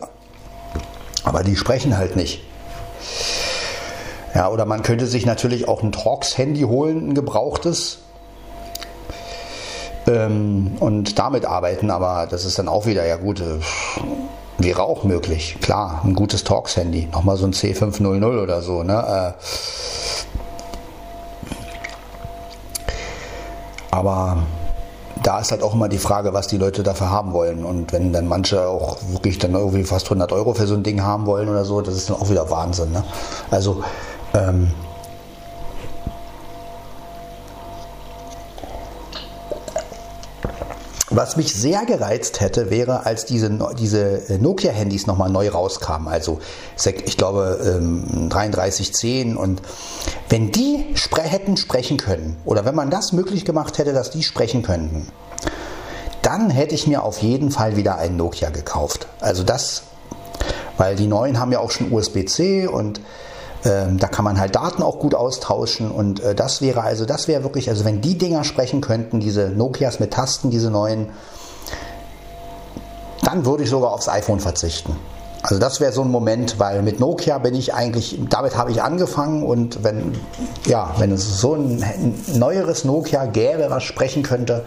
aber 1.23 1.43
die 1.43 1.55
sprechen 1.55 1.97
halt 1.97 2.17
nicht. 2.17 2.43
Ja, 4.35 4.49
oder 4.49 4.65
man 4.65 4.83
könnte 4.83 5.07
sich 5.07 5.25
natürlich 5.25 5.69
auch 5.69 5.81
ein 5.81 5.93
Torx-Handy 5.93 6.63
holen, 6.63 7.09
ein 7.09 7.15
gebrauchtes. 7.15 7.99
Ähm, 10.07 10.75
und 10.81 11.17
damit 11.17 11.45
arbeiten, 11.45 11.89
aber 11.89 12.27
das 12.29 12.43
ist 12.43 12.59
dann 12.59 12.67
auch 12.67 12.85
wieder, 12.85 13.07
ja 13.07 13.15
gut, 13.15 13.39
äh, 13.39 13.59
wäre 14.57 14.83
auch 14.83 15.05
möglich. 15.05 15.57
Klar, 15.61 16.01
ein 16.03 16.15
gutes 16.15 16.43
Torx-Handy. 16.43 17.07
Nochmal 17.13 17.37
so 17.37 17.45
ein 17.45 17.53
C500 17.53 18.43
oder 18.43 18.61
so, 18.61 18.83
ne? 18.83 19.33
Äh, 19.33 19.41
aber 23.91 24.39
da 25.23 25.39
ist 25.39 25.51
halt 25.51 25.63
auch 25.63 25.73
immer 25.73 25.87
die 25.87 25.97
Frage, 25.97 26.33
was 26.33 26.47
die 26.47 26.57
Leute 26.57 26.83
dafür 26.83 27.09
haben 27.09 27.31
wollen. 27.31 27.63
Und 27.63 27.93
wenn 27.93 28.11
dann 28.11 28.27
manche 28.27 28.67
auch 28.67 28.97
wirklich 29.11 29.39
dann 29.39 29.53
irgendwie 29.53 29.85
fast 29.85 30.07
100 30.07 30.33
Euro 30.33 30.53
für 30.53 30.67
so 30.67 30.75
ein 30.75 30.83
Ding 30.83 31.01
haben 31.01 31.25
wollen 31.25 31.47
oder 31.47 31.63
so, 31.63 31.79
das 31.79 31.95
ist 31.95 32.09
dann 32.09 32.17
auch 32.17 32.29
wieder 32.29 32.49
Wahnsinn. 32.51 32.91
Ne? 32.91 33.03
Also 33.49 33.81
ähm, 34.35 34.71
Was 41.15 41.37
mich 41.37 41.53
sehr 41.53 41.85
gereizt 41.85 42.41
hätte, 42.41 42.69
wäre, 42.69 43.05
als 43.05 43.23
diese, 43.23 43.49
diese 43.79 44.27
äh, 44.27 44.37
Nokia-Handys 44.37 45.07
nochmal 45.07 45.29
neu 45.29 45.47
rauskamen. 45.47 46.09
Also 46.09 46.39
ich 47.05 47.15
glaube 47.15 47.57
3310 48.29 49.29
ähm, 49.29 49.37
und 49.37 49.61
wenn 50.27 50.51
die 50.51 50.87
spre 50.95 51.21
hätten 51.21 51.55
sprechen 51.55 51.95
können 51.95 52.35
oder 52.43 52.65
wenn 52.65 52.75
man 52.75 52.89
das 52.89 53.13
möglich 53.13 53.45
gemacht 53.45 53.77
hätte, 53.77 53.93
dass 53.93 54.09
die 54.09 54.23
sprechen 54.23 54.61
könnten, 54.61 55.07
dann 56.21 56.49
hätte 56.49 56.75
ich 56.75 56.85
mir 56.85 57.03
auf 57.03 57.19
jeden 57.19 57.49
Fall 57.49 57.77
wieder 57.77 57.97
einen 57.97 58.17
Nokia 58.17 58.49
gekauft. 58.49 59.07
Also 59.21 59.43
das, 59.43 59.83
weil 60.77 60.97
die 60.97 61.07
neuen 61.07 61.39
haben 61.39 61.53
ja 61.53 61.59
auch 61.59 61.71
schon 61.71 61.93
USB-C 61.93 62.67
und 62.67 62.99
ähm, 63.65 63.97
da 63.97 64.07
kann 64.07 64.23
man 64.23 64.39
halt 64.39 64.55
Daten 64.55 64.83
auch 64.83 64.99
gut 64.99 65.15
austauschen 65.15 65.91
und 65.91 66.21
äh, 66.23 66.35
das 66.35 66.61
wäre 66.61 66.81
also, 66.81 67.05
das 67.05 67.27
wäre 67.27 67.43
wirklich, 67.43 67.69
also 67.69 67.83
wenn 67.83 68.01
die 68.01 68.17
Dinger 68.17 68.43
sprechen 68.43 68.81
könnten, 68.81 69.19
diese 69.19 69.49
Nokias 69.49 69.99
mit 69.99 70.11
Tasten, 70.11 70.51
diese 70.51 70.69
neuen, 70.69 71.09
dann 73.23 73.45
würde 73.45 73.63
ich 73.63 73.69
sogar 73.69 73.91
aufs 73.91 74.07
iPhone 74.07 74.39
verzichten. 74.39 74.95
Also 75.41 75.59
das 75.59 75.79
wäre 75.79 75.91
so 75.91 76.01
ein 76.01 76.09
Moment, 76.09 76.59
weil 76.59 76.81
mit 76.81 76.99
Nokia 76.99 77.37
bin 77.37 77.53
ich 77.53 77.73
eigentlich, 77.73 78.19
damit 78.29 78.57
habe 78.57 78.71
ich 78.71 78.81
angefangen 78.81 79.43
und 79.43 79.83
wenn, 79.83 80.13
ja, 80.65 80.95
wenn 80.97 81.11
es 81.11 81.39
so 81.39 81.53
ein 81.53 82.15
neueres 82.33 82.83
Nokia 82.83 83.25
gäbe, 83.25 83.67
was 83.69 83.83
sprechen 83.83 84.23
könnte, 84.23 84.65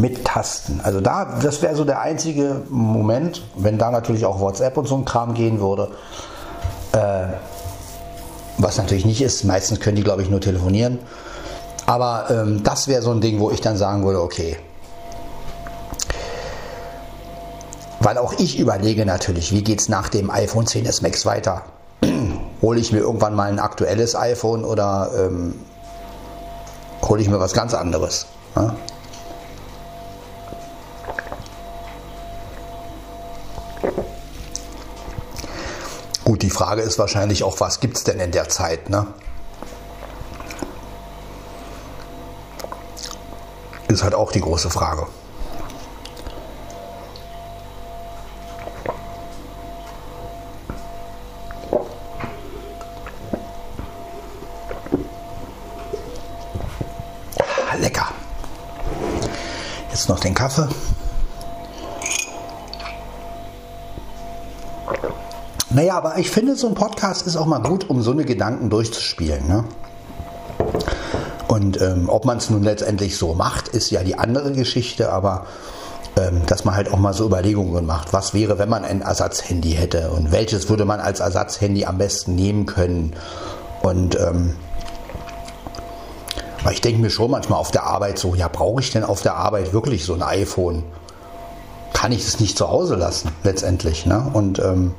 mit 0.00 0.24
Tasten. 0.24 0.80
Also 0.82 1.00
da, 1.00 1.38
das 1.42 1.62
wäre 1.62 1.76
so 1.76 1.84
der 1.84 2.00
einzige 2.00 2.62
Moment, 2.68 3.42
wenn 3.56 3.78
da 3.78 3.90
natürlich 3.90 4.24
auch 4.24 4.40
WhatsApp 4.40 4.76
und 4.76 4.88
so 4.88 4.96
ein 4.96 5.04
Kram 5.04 5.34
gehen 5.34 5.60
würde, 5.60 5.90
was 6.92 8.78
natürlich 8.78 9.04
nicht 9.04 9.22
ist. 9.22 9.44
Meistens 9.44 9.80
können 9.80 9.96
die, 9.96 10.02
glaube 10.02 10.22
ich, 10.22 10.30
nur 10.30 10.40
telefonieren. 10.40 10.98
Aber 11.86 12.30
ähm, 12.30 12.62
das 12.62 12.88
wäre 12.88 13.02
so 13.02 13.10
ein 13.10 13.20
Ding, 13.20 13.40
wo 13.40 13.50
ich 13.50 13.60
dann 13.60 13.76
sagen 13.76 14.04
würde, 14.04 14.20
okay. 14.20 14.56
Weil 18.00 18.16
auch 18.18 18.32
ich 18.38 18.58
überlege 18.58 19.04
natürlich, 19.04 19.52
wie 19.52 19.62
geht 19.62 19.80
es 19.80 19.88
nach 19.88 20.08
dem 20.08 20.30
iPhone 20.30 20.66
10s 20.66 21.02
Max 21.02 21.26
weiter? 21.26 21.62
Hole 22.62 22.80
ich 22.80 22.92
mir 22.92 23.00
irgendwann 23.00 23.34
mal 23.34 23.50
ein 23.50 23.58
aktuelles 23.58 24.16
iPhone 24.16 24.64
oder 24.64 25.10
ähm, 25.16 25.54
hole 27.02 27.22
ich 27.22 27.28
mir 27.28 27.40
was 27.40 27.52
ganz 27.52 27.74
anderes. 27.74 28.26
Ja? 28.56 28.74
Gut, 36.40 36.46
die 36.46 36.56
Frage 36.56 36.80
ist 36.80 36.98
wahrscheinlich 36.98 37.44
auch, 37.44 37.60
was 37.60 37.80
gibt 37.80 37.98
es 37.98 38.04
denn 38.04 38.18
in 38.18 38.30
der 38.30 38.48
Zeit? 38.48 38.88
Ne? 38.88 39.06
Ist 43.88 44.02
halt 44.02 44.14
auch 44.14 44.32
die 44.32 44.40
große 44.40 44.70
Frage. 44.70 45.06
Lecker. 57.78 58.08
Jetzt 59.90 60.08
noch 60.08 60.20
den 60.20 60.34
Kaffee. 60.34 60.68
Naja, 65.80 65.96
aber 65.96 66.18
ich 66.18 66.30
finde, 66.30 66.56
so 66.56 66.68
ein 66.68 66.74
Podcast 66.74 67.26
ist 67.26 67.36
auch 67.36 67.46
mal 67.46 67.62
gut, 67.62 67.88
um 67.88 68.02
so 68.02 68.10
eine 68.10 68.26
Gedanken 68.26 68.68
durchzuspielen. 68.68 69.48
Ne? 69.48 69.64
Und 71.48 71.80
ähm, 71.80 72.10
ob 72.10 72.26
man 72.26 72.36
es 72.36 72.50
nun 72.50 72.62
letztendlich 72.62 73.16
so 73.16 73.32
macht, 73.32 73.68
ist 73.68 73.90
ja 73.90 74.04
die 74.04 74.18
andere 74.18 74.52
Geschichte, 74.52 75.10
aber 75.10 75.46
ähm, 76.18 76.42
dass 76.44 76.66
man 76.66 76.76
halt 76.76 76.92
auch 76.92 76.98
mal 76.98 77.14
so 77.14 77.24
Überlegungen 77.24 77.86
macht, 77.86 78.12
was 78.12 78.34
wäre, 78.34 78.58
wenn 78.58 78.68
man 78.68 78.84
ein 78.84 79.00
Ersatzhandy 79.00 79.70
hätte 79.70 80.10
und 80.10 80.32
welches 80.32 80.68
würde 80.68 80.84
man 80.84 81.00
als 81.00 81.20
Ersatzhandy 81.20 81.86
am 81.86 81.96
besten 81.96 82.34
nehmen 82.34 82.66
können. 82.66 83.14
Und 83.80 84.20
ähm, 84.20 84.56
ich 86.70 86.82
denke 86.82 87.00
mir 87.00 87.08
schon 87.08 87.30
manchmal 87.30 87.58
auf 87.58 87.70
der 87.70 87.84
Arbeit 87.84 88.18
so, 88.18 88.34
ja, 88.34 88.48
brauche 88.48 88.82
ich 88.82 88.90
denn 88.90 89.02
auf 89.02 89.22
der 89.22 89.36
Arbeit 89.36 89.72
wirklich 89.72 90.04
so 90.04 90.12
ein 90.12 90.20
iPhone? 90.20 90.82
Kann 91.94 92.12
ich 92.12 92.28
es 92.28 92.38
nicht 92.38 92.58
zu 92.58 92.68
Hause 92.68 92.96
lassen, 92.96 93.30
letztendlich. 93.44 94.04
Ne? 94.04 94.30
Und 94.34 94.58
ähm, 94.58 94.92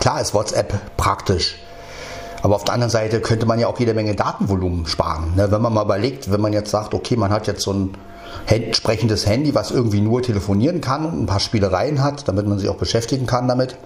klar 0.00 0.20
ist 0.20 0.34
WhatsApp 0.34 0.96
praktisch. 0.96 1.56
Aber 2.42 2.56
auf 2.56 2.64
der 2.64 2.74
anderen 2.74 2.90
Seite 2.90 3.20
könnte 3.20 3.46
man 3.46 3.58
ja 3.58 3.68
auch 3.68 3.78
jede 3.80 3.94
Menge 3.94 4.14
Datenvolumen 4.14 4.86
sparen. 4.86 5.32
Ne? 5.34 5.50
Wenn 5.50 5.62
man 5.62 5.72
mal 5.72 5.84
überlegt, 5.84 6.30
wenn 6.30 6.42
man 6.42 6.52
jetzt 6.52 6.70
sagt, 6.70 6.92
okay, 6.92 7.16
man 7.16 7.30
hat 7.30 7.46
jetzt 7.46 7.62
so 7.62 7.72
ein 7.72 7.96
entsprechendes 8.46 9.26
Handy, 9.26 9.54
was 9.54 9.70
irgendwie 9.70 10.02
nur 10.02 10.22
telefonieren 10.22 10.80
kann 10.80 11.06
und 11.06 11.22
ein 11.22 11.26
paar 11.26 11.40
Spielereien 11.40 12.02
hat, 12.02 12.28
damit 12.28 12.46
man 12.46 12.58
sich 12.58 12.68
auch 12.68 12.76
beschäftigen 12.76 13.24
kann 13.24 13.48
damit. 13.48 13.76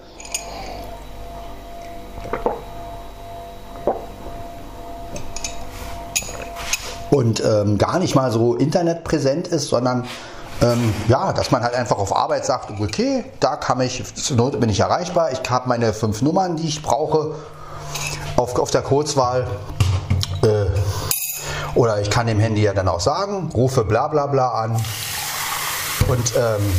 Und 7.09 7.41
ähm, 7.43 7.77
gar 7.77 7.99
nicht 7.99 8.13
mal 8.13 8.31
so 8.31 8.55
internetpräsent 8.55 9.47
ist, 9.47 9.69
sondern 9.69 10.05
ähm, 10.61 10.93
ja, 11.07 11.31
dass 11.33 11.51
man 11.51 11.63
halt 11.63 11.73
einfach 11.73 11.97
auf 11.97 12.15
Arbeit 12.15 12.45
sagt, 12.45 12.79
okay, 12.79 13.23
da 13.39 13.55
kann 13.55 13.79
ich, 13.81 14.03
zur 14.15 14.37
Not 14.37 14.59
bin 14.59 14.69
ich 14.69 14.79
erreichbar, 14.79 15.31
ich 15.31 15.41
habe 15.49 15.69
meine 15.69 15.93
fünf 15.93 16.21
Nummern, 16.21 16.57
die 16.57 16.67
ich 16.67 16.81
brauche 16.81 17.35
auf, 18.35 18.57
auf 18.57 18.71
der 18.71 18.81
Kurzwahl. 18.81 19.47
Äh, 20.43 20.65
oder 21.75 22.01
ich 22.01 22.09
kann 22.09 22.27
dem 22.27 22.39
Handy 22.39 22.63
ja 22.63 22.73
dann 22.73 22.87
auch 22.87 22.99
sagen, 22.99 23.49
rufe 23.53 23.83
bla 23.83 24.07
bla 24.07 24.27
bla 24.27 24.49
an. 24.49 24.83
Und 26.07 26.33
ähm, 26.35 26.73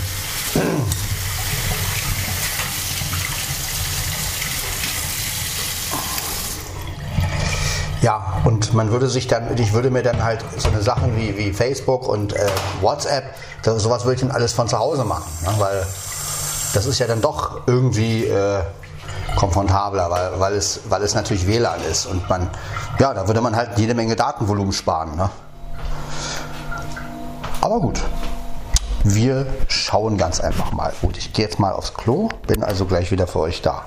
Ja, 8.02 8.39
und 8.50 8.74
man 8.74 8.90
würde 8.90 9.08
sich 9.08 9.28
dann, 9.28 9.56
ich 9.56 9.72
würde 9.72 9.90
mir 9.90 10.02
dann 10.02 10.24
halt 10.24 10.44
so 10.56 10.68
eine 10.68 10.82
Sachen 10.82 11.16
wie, 11.16 11.38
wie 11.38 11.52
Facebook 11.52 12.08
und 12.08 12.32
äh, 12.32 12.48
WhatsApp, 12.80 13.22
das, 13.62 13.80
sowas 13.80 14.04
würde 14.04 14.16
ich 14.16 14.20
dann 14.22 14.32
alles 14.32 14.52
von 14.52 14.66
zu 14.66 14.76
Hause 14.76 15.04
machen, 15.04 15.30
ne? 15.42 15.54
weil 15.58 15.86
das 16.74 16.84
ist 16.86 16.98
ja 16.98 17.06
dann 17.06 17.20
doch 17.20 17.60
irgendwie 17.68 18.24
äh, 18.24 18.58
komfortabler, 19.36 20.10
weil, 20.10 20.40
weil, 20.40 20.54
es, 20.54 20.80
weil 20.88 21.00
es 21.02 21.14
natürlich 21.14 21.46
WLAN 21.46 21.80
ist 21.88 22.06
und 22.06 22.28
man, 22.28 22.50
ja, 22.98 23.14
da 23.14 23.28
würde 23.28 23.40
man 23.40 23.54
halt 23.54 23.70
jede 23.76 23.94
Menge 23.94 24.16
Datenvolumen 24.16 24.72
sparen. 24.72 25.14
Ne? 25.14 25.30
Aber 27.60 27.78
gut, 27.78 28.00
wir 29.04 29.46
schauen 29.68 30.18
ganz 30.18 30.40
einfach 30.40 30.72
mal. 30.72 30.92
Gut, 31.00 31.16
ich 31.16 31.32
gehe 31.32 31.44
jetzt 31.44 31.58
mal 31.58 31.72
aufs 31.72 31.94
Klo, 31.94 32.28
bin 32.46 32.62
also 32.62 32.84
gleich 32.84 33.10
wieder 33.10 33.26
für 33.26 33.40
euch 33.40 33.62
da. 33.62 33.84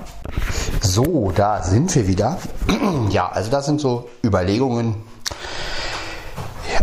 So, 0.82 1.32
da 1.36 1.62
sind 1.62 1.94
wir 1.96 2.08
wieder. 2.08 2.38
ja, 3.10 3.30
also 3.30 3.52
das 3.52 3.66
sind 3.66 3.80
so 3.80 4.10
Überlegungen, 4.24 4.96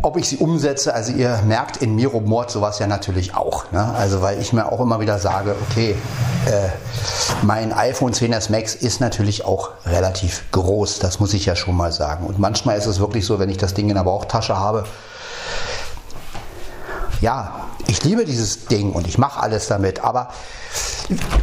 ob 0.02 0.16
ich 0.16 0.28
sie 0.28 0.36
umsetze. 0.36 0.94
Also 0.94 1.12
ihr 1.12 1.40
merkt, 1.44 1.78
in 1.78 1.96
mir 1.96 2.08
rumort 2.08 2.50
sowas 2.50 2.78
ja 2.78 2.86
natürlich 2.86 3.34
auch. 3.34 3.70
Ne? 3.72 3.84
Also 3.94 4.22
weil 4.22 4.40
ich 4.40 4.52
mir 4.52 4.70
auch 4.70 4.80
immer 4.80 5.00
wieder 5.00 5.18
sage, 5.18 5.56
okay, 5.68 5.96
äh, 6.46 6.68
mein 7.42 7.72
iPhone 7.72 8.12
10s 8.12 8.50
Max 8.50 8.74
ist 8.74 9.00
natürlich 9.00 9.44
auch 9.44 9.70
relativ 9.86 10.44
groß. 10.52 11.00
Das 11.00 11.20
muss 11.20 11.34
ich 11.34 11.46
ja 11.46 11.56
schon 11.56 11.76
mal 11.76 11.92
sagen. 11.92 12.26
Und 12.26 12.38
manchmal 12.38 12.78
ist 12.78 12.86
es 12.86 13.00
wirklich 13.00 13.26
so, 13.26 13.38
wenn 13.38 13.50
ich 13.50 13.58
das 13.58 13.74
Ding 13.74 13.88
in 13.88 13.96
der 13.96 14.04
Bauchtasche 14.04 14.56
habe, 14.56 14.84
ja, 17.20 17.66
ich 17.86 18.02
liebe 18.04 18.24
dieses 18.24 18.66
Ding 18.66 18.92
und 18.92 19.06
ich 19.06 19.18
mache 19.18 19.40
alles 19.40 19.68
damit, 19.68 20.00
aber 20.00 20.28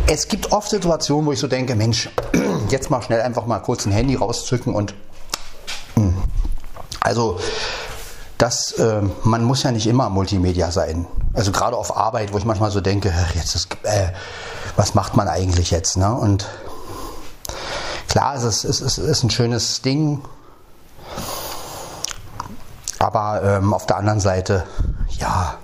es 0.07 0.27
gibt 0.27 0.51
oft 0.51 0.69
Situationen, 0.69 1.25
wo 1.25 1.31
ich 1.31 1.39
so 1.39 1.47
denke, 1.47 1.75
Mensch, 1.75 2.09
jetzt 2.69 2.89
mal 2.89 3.01
schnell 3.01 3.21
einfach 3.21 3.45
mal 3.45 3.59
kurz 3.59 3.85
ein 3.85 3.91
Handy 3.91 4.15
rauszücken 4.15 4.73
und 4.73 4.93
hm. 5.95 6.15
also 7.01 7.39
das, 8.37 8.73
äh, 8.73 9.01
man 9.23 9.43
muss 9.43 9.63
ja 9.63 9.71
nicht 9.71 9.87
immer 9.87 10.09
Multimedia 10.09 10.71
sein. 10.71 11.07
Also 11.33 11.51
gerade 11.51 11.75
auf 11.75 11.95
Arbeit, 11.97 12.33
wo 12.33 12.37
ich 12.37 12.45
manchmal 12.45 12.71
so 12.71 12.81
denke, 12.81 13.11
jetzt 13.33 13.55
ist, 13.55 13.77
äh, 13.83 14.09
was 14.75 14.93
macht 14.93 15.15
man 15.15 15.27
eigentlich 15.27 15.71
jetzt? 15.71 15.97
Ne? 15.97 16.13
Und 16.13 16.47
klar, 18.07 18.35
es 18.35 18.43
ist, 18.43 18.63
es, 18.63 18.81
ist, 18.81 18.97
es 18.99 19.07
ist 19.07 19.23
ein 19.23 19.31
schönes 19.31 19.81
Ding, 19.81 20.21
aber 22.99 23.41
ähm, 23.43 23.73
auf 23.73 23.85
der 23.85 23.97
anderen 23.97 24.19
Seite, 24.19 24.65
ja, 25.19 25.55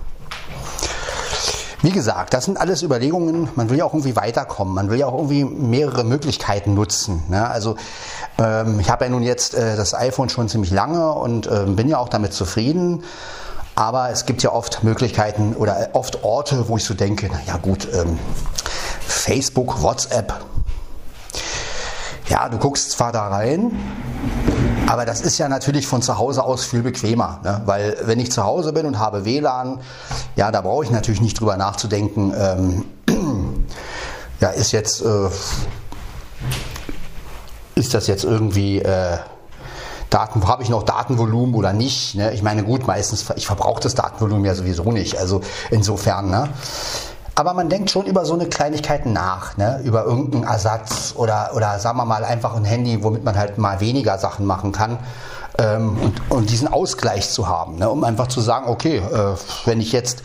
wie 1.84 1.92
gesagt, 1.92 2.32
das 2.32 2.46
sind 2.46 2.56
alles 2.56 2.82
Überlegungen. 2.82 3.50
Man 3.56 3.68
will 3.68 3.76
ja 3.76 3.84
auch 3.84 3.92
irgendwie 3.92 4.16
weiterkommen. 4.16 4.74
Man 4.74 4.88
will 4.88 4.98
ja 4.98 5.06
auch 5.06 5.12
irgendwie 5.12 5.44
mehrere 5.44 6.02
Möglichkeiten 6.02 6.72
nutzen. 6.72 7.22
Ne? 7.28 7.46
Also 7.46 7.76
ähm, 8.38 8.80
ich 8.80 8.88
habe 8.88 9.04
ja 9.04 9.10
nun 9.10 9.22
jetzt 9.22 9.52
äh, 9.52 9.76
das 9.76 9.92
iPhone 9.92 10.30
schon 10.30 10.48
ziemlich 10.48 10.70
lange 10.70 11.12
und 11.12 11.46
äh, 11.46 11.66
bin 11.66 11.88
ja 11.88 11.98
auch 11.98 12.08
damit 12.08 12.32
zufrieden. 12.32 13.04
Aber 13.74 14.08
es 14.08 14.24
gibt 14.24 14.42
ja 14.42 14.50
oft 14.50 14.82
Möglichkeiten 14.82 15.54
oder 15.54 15.90
oft 15.92 16.24
Orte, 16.24 16.70
wo 16.70 16.78
ich 16.78 16.84
so 16.84 16.94
denke, 16.94 17.28
na 17.30 17.40
ja 17.46 17.58
gut, 17.58 17.86
ähm, 17.92 18.18
Facebook, 19.06 19.82
WhatsApp. 19.82 20.32
Ja, 22.28 22.48
du 22.48 22.56
guckst 22.56 22.92
zwar 22.92 23.12
da 23.12 23.28
rein, 23.28 23.72
aber 24.86 25.04
das 25.04 25.20
ist 25.20 25.38
ja 25.38 25.48
natürlich 25.48 25.86
von 25.86 26.02
zu 26.02 26.18
Hause 26.18 26.44
aus 26.44 26.64
viel 26.64 26.82
bequemer, 26.82 27.40
ne? 27.42 27.62
weil 27.64 27.96
wenn 28.02 28.20
ich 28.20 28.30
zu 28.30 28.44
Hause 28.44 28.72
bin 28.72 28.86
und 28.86 28.98
habe 28.98 29.24
WLAN, 29.24 29.80
ja, 30.36 30.50
da 30.50 30.60
brauche 30.60 30.84
ich 30.84 30.90
natürlich 30.90 31.20
nicht 31.20 31.40
drüber 31.40 31.56
nachzudenken, 31.56 32.32
ähm, 32.36 32.84
ja, 34.40 34.50
ist 34.50 34.72
jetzt, 34.72 35.02
äh, 35.02 35.28
ist 37.74 37.94
das 37.94 38.06
jetzt 38.06 38.24
irgendwie, 38.24 38.80
äh, 38.80 39.18
Daten, 40.10 40.46
habe 40.46 40.62
ich 40.62 40.68
noch 40.68 40.84
Datenvolumen 40.84 41.56
oder 41.56 41.72
nicht? 41.72 42.14
Ne? 42.14 42.32
Ich 42.34 42.42
meine, 42.42 42.62
gut, 42.62 42.86
meistens, 42.86 43.24
ich 43.34 43.46
verbrauche 43.46 43.82
das 43.82 43.96
Datenvolumen 43.96 44.44
ja 44.44 44.54
sowieso 44.54 44.92
nicht, 44.92 45.18
also 45.18 45.40
insofern, 45.70 46.30
ne? 46.30 46.48
Aber 47.36 47.52
man 47.54 47.68
denkt 47.68 47.90
schon 47.90 48.06
über 48.06 48.24
so 48.24 48.34
eine 48.34 48.46
Kleinigkeit 48.46 49.06
nach, 49.06 49.56
ne? 49.56 49.80
über 49.84 50.04
irgendeinen 50.04 50.44
Ersatz 50.44 51.14
oder, 51.16 51.50
oder 51.54 51.78
sagen 51.80 51.98
wir 51.98 52.04
mal 52.04 52.24
einfach 52.24 52.54
ein 52.54 52.64
Handy, 52.64 53.02
womit 53.02 53.24
man 53.24 53.36
halt 53.36 53.58
mal 53.58 53.80
weniger 53.80 54.18
Sachen 54.18 54.46
machen 54.46 54.70
kann. 54.70 54.98
Ähm, 55.58 55.96
und, 56.00 56.30
und, 56.30 56.50
diesen 56.50 56.68
Ausgleich 56.68 57.30
zu 57.30 57.48
haben, 57.48 57.76
ne? 57.76 57.88
um 57.88 58.02
einfach 58.02 58.26
zu 58.26 58.40
sagen, 58.40 58.68
okay, 58.68 58.96
äh, 58.98 59.36
wenn 59.64 59.80
ich 59.80 59.92
jetzt 59.92 60.22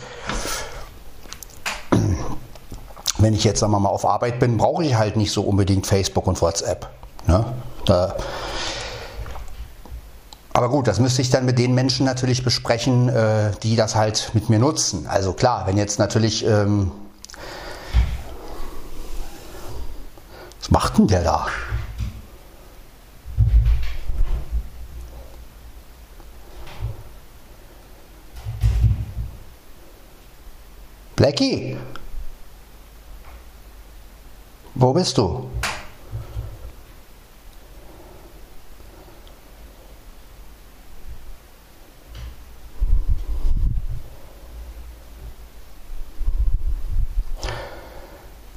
wenn 3.18 3.34
ich 3.34 3.44
jetzt 3.44 3.60
sagen 3.60 3.72
wir 3.72 3.80
mal 3.80 3.88
auf 3.88 4.06
Arbeit 4.06 4.38
bin, 4.38 4.56
brauche 4.56 4.84
ich 4.84 4.96
halt 4.96 5.16
nicht 5.16 5.32
so 5.32 5.42
unbedingt 5.42 5.86
Facebook 5.86 6.26
und 6.26 6.40
WhatsApp. 6.40 6.88
Ne? 7.26 7.44
Da, 7.84 8.14
aber 10.52 10.68
gut, 10.68 10.88
das 10.88 10.98
müsste 10.98 11.22
ich 11.22 11.30
dann 11.30 11.44
mit 11.44 11.58
den 11.58 11.74
Menschen 11.74 12.04
natürlich 12.04 12.42
besprechen, 12.42 13.08
äh, 13.08 13.52
die 13.62 13.76
das 13.76 13.94
halt 13.94 14.30
mit 14.34 14.50
mir 14.50 14.58
nutzen. 14.58 15.06
Also 15.06 15.32
klar, 15.32 15.66
wenn 15.66 15.76
jetzt 15.76 15.98
natürlich. 15.98 16.44
Ähm, 16.44 16.90
was 20.58 20.70
macht 20.70 20.98
denn 20.98 21.06
der 21.06 21.22
da? 21.22 21.46
Blackie? 31.16 31.76
Wo 34.74 34.92
bist 34.92 35.16
du? 35.18 35.50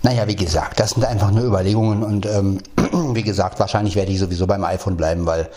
Naja, 0.03 0.27
wie 0.27 0.35
gesagt, 0.35 0.81
das 0.81 0.91
sind 0.91 1.05
einfach 1.05 1.31
nur 1.31 1.45
Überlegungen 1.45 2.03
und 2.03 2.25
ähm, 2.25 2.59
wie 3.15 3.23
gesagt, 3.23 3.59
wahrscheinlich 3.61 3.95
werde 3.95 4.11
ich 4.11 4.19
sowieso 4.19 4.45
beim 4.45 4.65
iPhone 4.65 4.97
bleiben, 4.97 5.25
weil 5.25 5.49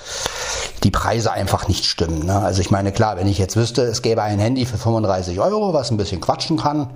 die 0.84 0.92
Preise 0.92 1.32
einfach 1.32 1.66
nicht 1.66 1.84
stimmen. 1.84 2.26
Ne? 2.26 2.38
Also 2.38 2.61
ich 2.61 2.70
meine, 2.70 2.92
klar, 2.92 3.16
wenn 3.16 3.26
ich 3.26 3.38
jetzt 3.38 3.57
wüsste, 3.57 3.82
es 3.82 4.03
gäbe 4.03 4.22
ein 4.22 4.38
Handy 4.38 4.64
für 4.64 4.78
35 4.78 5.40
Euro, 5.40 5.74
was 5.74 5.90
ein 5.90 5.97
bisschen 5.97 6.20
quatschen 6.20 6.59
kann, 6.59 6.90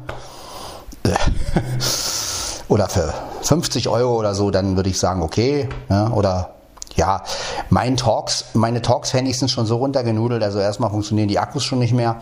äh, 1.02 1.10
oder 2.68 2.88
für 2.88 3.12
50 3.42 3.88
Euro 3.88 4.16
oder 4.16 4.36
so, 4.36 4.52
dann 4.52 4.76
würde 4.76 4.88
ich 4.88 5.00
sagen, 5.00 5.20
okay, 5.20 5.68
ne? 5.88 6.08
oder 6.14 6.54
ja, 6.94 7.24
mein 7.68 7.96
Talks, 7.96 8.44
meine 8.54 8.80
Talks-Handys 8.80 9.40
sind 9.40 9.50
schon 9.50 9.66
so 9.66 9.78
runtergenudelt, 9.78 10.42
also 10.44 10.60
erstmal 10.60 10.90
funktionieren 10.90 11.28
die 11.28 11.40
Akkus 11.40 11.64
schon 11.64 11.80
nicht 11.80 11.94
mehr. 11.94 12.20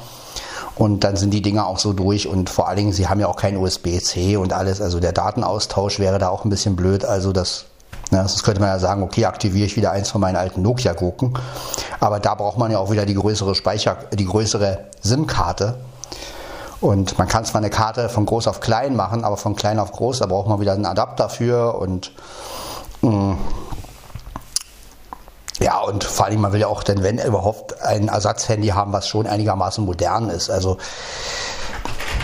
Und 0.79 1.03
dann 1.03 1.17
sind 1.17 1.31
die 1.31 1.43
Dinger 1.43 1.67
auch 1.67 1.79
so 1.79 1.93
durch 1.93 2.29
und 2.29 2.49
vor 2.49 2.69
allen 2.69 2.77
Dingen, 2.77 2.93
sie 2.93 3.09
haben 3.09 3.19
ja 3.19 3.27
auch 3.27 3.37
kein 3.37 3.57
USB-C 3.57 4.37
und 4.37 4.53
alles. 4.53 4.81
Also 4.81 5.01
der 5.01 5.13
Datenaustausch 5.13 5.99
wäre 5.99 6.21
da 6.21 6.29
auch 6.29 6.45
ein 6.45 6.51
bisschen 6.51 6.77
blöd. 6.77 7.05
Also 7.05 7.33
das, 7.33 7.65
ja, 8.13 8.23
das 8.23 8.45
könnte 8.45 8.61
man 8.61 8.71
ja 8.71 8.79
sagen, 8.79 9.03
okay, 9.03 9.25
aktiviere 9.25 9.67
ich 9.67 9.77
wieder 9.77 9.91
eins 9.91 10.11
von 10.11 10.21
meinen 10.21 10.37
alten 10.37 10.63
Nokia-Gurken. 10.63 11.35
Aber 11.99 12.21
da 12.21 12.37
braucht 12.37 12.59
man 12.59 12.71
ja 12.71 12.79
auch 12.79 12.93
wieder 12.93 13.07
die 13.07 13.15
größere 13.15 13.57
Speicher, 13.57 13.97
die 14.13 14.25
größere 14.25 14.79
SIM-Karte. 15.03 15.79
Und 16.81 17.19
man 17.19 17.27
kann 17.27 17.45
zwar 17.45 17.61
eine 17.61 17.71
Karte 17.71 18.09
von 18.09 18.25
groß 18.25 18.47
auf 18.47 18.61
klein 18.61 18.95
machen, 18.95 19.25
aber 19.25 19.37
von 19.37 19.57
klein 19.57 19.81
auf 19.81 19.91
groß, 19.91 20.21
da 20.21 20.27
braucht 20.27 20.49
man 20.49 20.61
wieder 20.61 20.75
einen 20.75 20.87
Adapter 20.87 21.29
für 21.29 21.75
und 21.75 22.13
mh, 23.03 23.11
mm, 23.11 23.39
ja, 25.61 25.81
und 25.81 26.05
vor 26.05 26.27
allem, 26.27 26.41
man 26.41 26.53
will 26.53 26.61
ja 26.61 26.69
auch, 26.69 26.83
denn 26.83 27.03
wenn 27.03 27.19
überhaupt 27.19 27.81
ein 27.83 28.09
Ersatzhandy 28.09 28.69
haben, 28.69 28.93
was 28.93 29.09
schon 29.09 29.27
einigermaßen 29.27 29.85
modern 29.85 30.31
ist. 30.31 30.51
Also, 30.51 30.77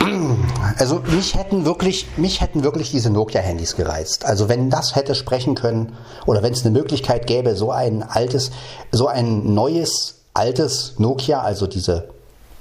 also 0.79 1.01
mich 1.01 1.35
hätten 1.35 1.65
wirklich, 1.65 2.07
mich 2.17 2.41
hätten 2.41 2.63
wirklich 2.63 2.91
diese 2.91 3.11
Nokia-Handys 3.11 3.77
gereizt. 3.77 4.25
Also 4.25 4.49
wenn 4.49 4.71
das 4.71 4.95
hätte 4.95 5.15
sprechen 5.15 5.55
können 5.55 5.97
oder 6.27 6.43
wenn 6.43 6.53
es 6.53 6.65
eine 6.65 6.71
Möglichkeit 6.71 7.27
gäbe, 7.27 7.57
so 7.57 7.71
ein 7.71 8.03
altes, 8.03 8.51
so 8.93 9.09
ein 9.09 9.53
neues, 9.53 10.21
altes 10.33 10.95
Nokia, 10.99 11.41
also 11.41 11.67
diese 11.67 12.09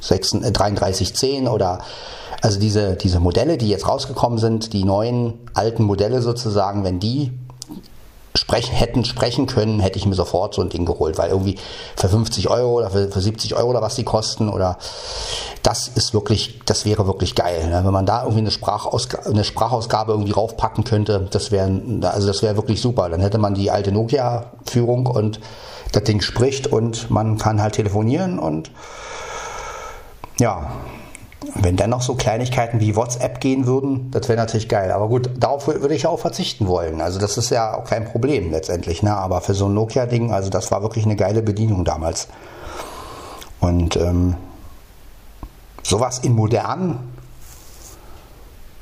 3310 0.01 1.45
äh, 1.45 1.49
oder 1.49 1.79
also 2.41 2.59
diese, 2.59 2.95
diese 2.95 3.19
Modelle, 3.19 3.57
die 3.57 3.69
jetzt 3.69 3.87
rausgekommen 3.87 4.37
sind, 4.37 4.73
die 4.73 4.83
neuen 4.83 5.35
alten 5.53 5.83
Modelle 5.83 6.21
sozusagen, 6.21 6.83
wenn 6.83 6.99
die 6.99 7.31
sprechen, 8.35 8.73
hätten 8.73 9.05
sprechen 9.05 9.45
können, 9.45 9.79
hätte 9.79 9.99
ich 9.99 10.05
mir 10.05 10.15
sofort 10.15 10.53
so 10.53 10.61
ein 10.61 10.69
Ding 10.69 10.85
geholt, 10.85 11.17
weil 11.17 11.29
irgendwie 11.29 11.57
für 11.95 12.09
50 12.09 12.49
Euro 12.49 12.79
oder 12.79 12.89
für, 12.89 13.09
für 13.09 13.21
70 13.21 13.55
Euro 13.55 13.69
oder 13.69 13.81
was 13.81 13.95
die 13.95 14.03
kosten 14.03 14.49
oder 14.49 14.77
das 15.61 15.87
ist 15.87 16.13
wirklich, 16.13 16.59
das 16.65 16.85
wäre 16.85 17.07
wirklich 17.07 17.35
geil. 17.35 17.69
Ne? 17.69 17.85
Wenn 17.85 17.93
man 17.93 18.05
da 18.05 18.23
irgendwie 18.23 18.41
eine, 18.41 18.51
Sprachausgabe, 18.51 19.29
eine 19.29 19.43
Sprachausgabe 19.43 20.13
irgendwie 20.13 20.31
raufpacken 20.31 20.83
könnte, 20.83 21.27
das 21.31 21.51
wäre, 21.51 21.71
also 22.01 22.27
das 22.27 22.41
wäre 22.41 22.55
wirklich 22.55 22.81
super. 22.81 23.09
Dann 23.09 23.21
hätte 23.21 23.37
man 23.37 23.53
die 23.53 23.71
alte 23.71 23.91
Nokia-Führung 23.91 25.05
und 25.05 25.39
das 25.91 26.03
Ding 26.03 26.21
spricht 26.21 26.67
und 26.67 27.11
man 27.11 27.37
kann 27.37 27.61
halt 27.61 27.75
telefonieren 27.75 28.39
und 28.39 28.71
ja, 30.39 30.71
wenn 31.55 31.75
dann 31.75 31.91
noch 31.91 32.01
so 32.01 32.15
Kleinigkeiten 32.15 32.79
wie 32.79 32.95
WhatsApp 32.95 33.39
gehen 33.39 33.67
würden, 33.67 34.09
das 34.11 34.27
wäre 34.27 34.39
natürlich 34.39 34.69
geil. 34.69 34.91
Aber 34.91 35.07
gut, 35.07 35.29
darauf 35.37 35.67
würde 35.67 35.93
ich 35.93 36.07
auch 36.07 36.19
verzichten 36.19 36.67
wollen. 36.67 36.99
Also 36.99 37.19
das 37.19 37.37
ist 37.37 37.51
ja 37.51 37.77
auch 37.77 37.85
kein 37.85 38.05
Problem 38.05 38.51
letztendlich. 38.51 39.03
Ne? 39.03 39.15
Aber 39.15 39.41
für 39.41 39.53
so 39.53 39.67
ein 39.67 39.73
Nokia-Ding, 39.73 40.31
also 40.31 40.49
das 40.49 40.71
war 40.71 40.81
wirklich 40.81 41.05
eine 41.05 41.15
geile 41.15 41.43
Bedienung 41.43 41.85
damals. 41.85 42.27
Und 43.59 43.95
ähm, 43.97 44.35
sowas 45.83 46.19
in 46.19 46.33
modern 46.33 46.99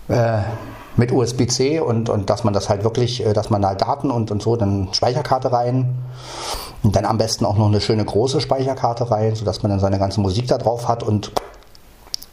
äh, 0.08 0.40
mit 0.96 1.12
USB-C 1.12 1.80
und, 1.80 2.10
und 2.10 2.30
dass 2.30 2.44
man 2.44 2.54
das 2.54 2.70
halt 2.70 2.84
wirklich, 2.84 3.26
äh, 3.26 3.34
dass 3.34 3.50
man 3.50 3.62
da 3.62 3.76
Daten 3.76 4.12
und, 4.12 4.32
und 4.32 4.42
so, 4.42 4.56
dann 4.56 4.90
Speicherkarte 4.94 5.52
rein 5.52 5.96
und 6.84 6.96
dann 6.96 7.06
am 7.06 7.18
besten 7.18 7.46
auch 7.46 7.58
noch 7.58 7.68
eine 7.68 7.82
schöne 7.82 8.06
große 8.06 8.42
Speicherkarte 8.42 9.12
rein, 9.12 9.36
sodass 9.36 9.62
man 9.62 9.72
dann 9.72 9.80
seine 9.80 10.00
ganze 10.00 10.22
Musik 10.22 10.48
da 10.48 10.58
drauf 10.58 10.88
hat 10.88 11.04
und 11.04 11.32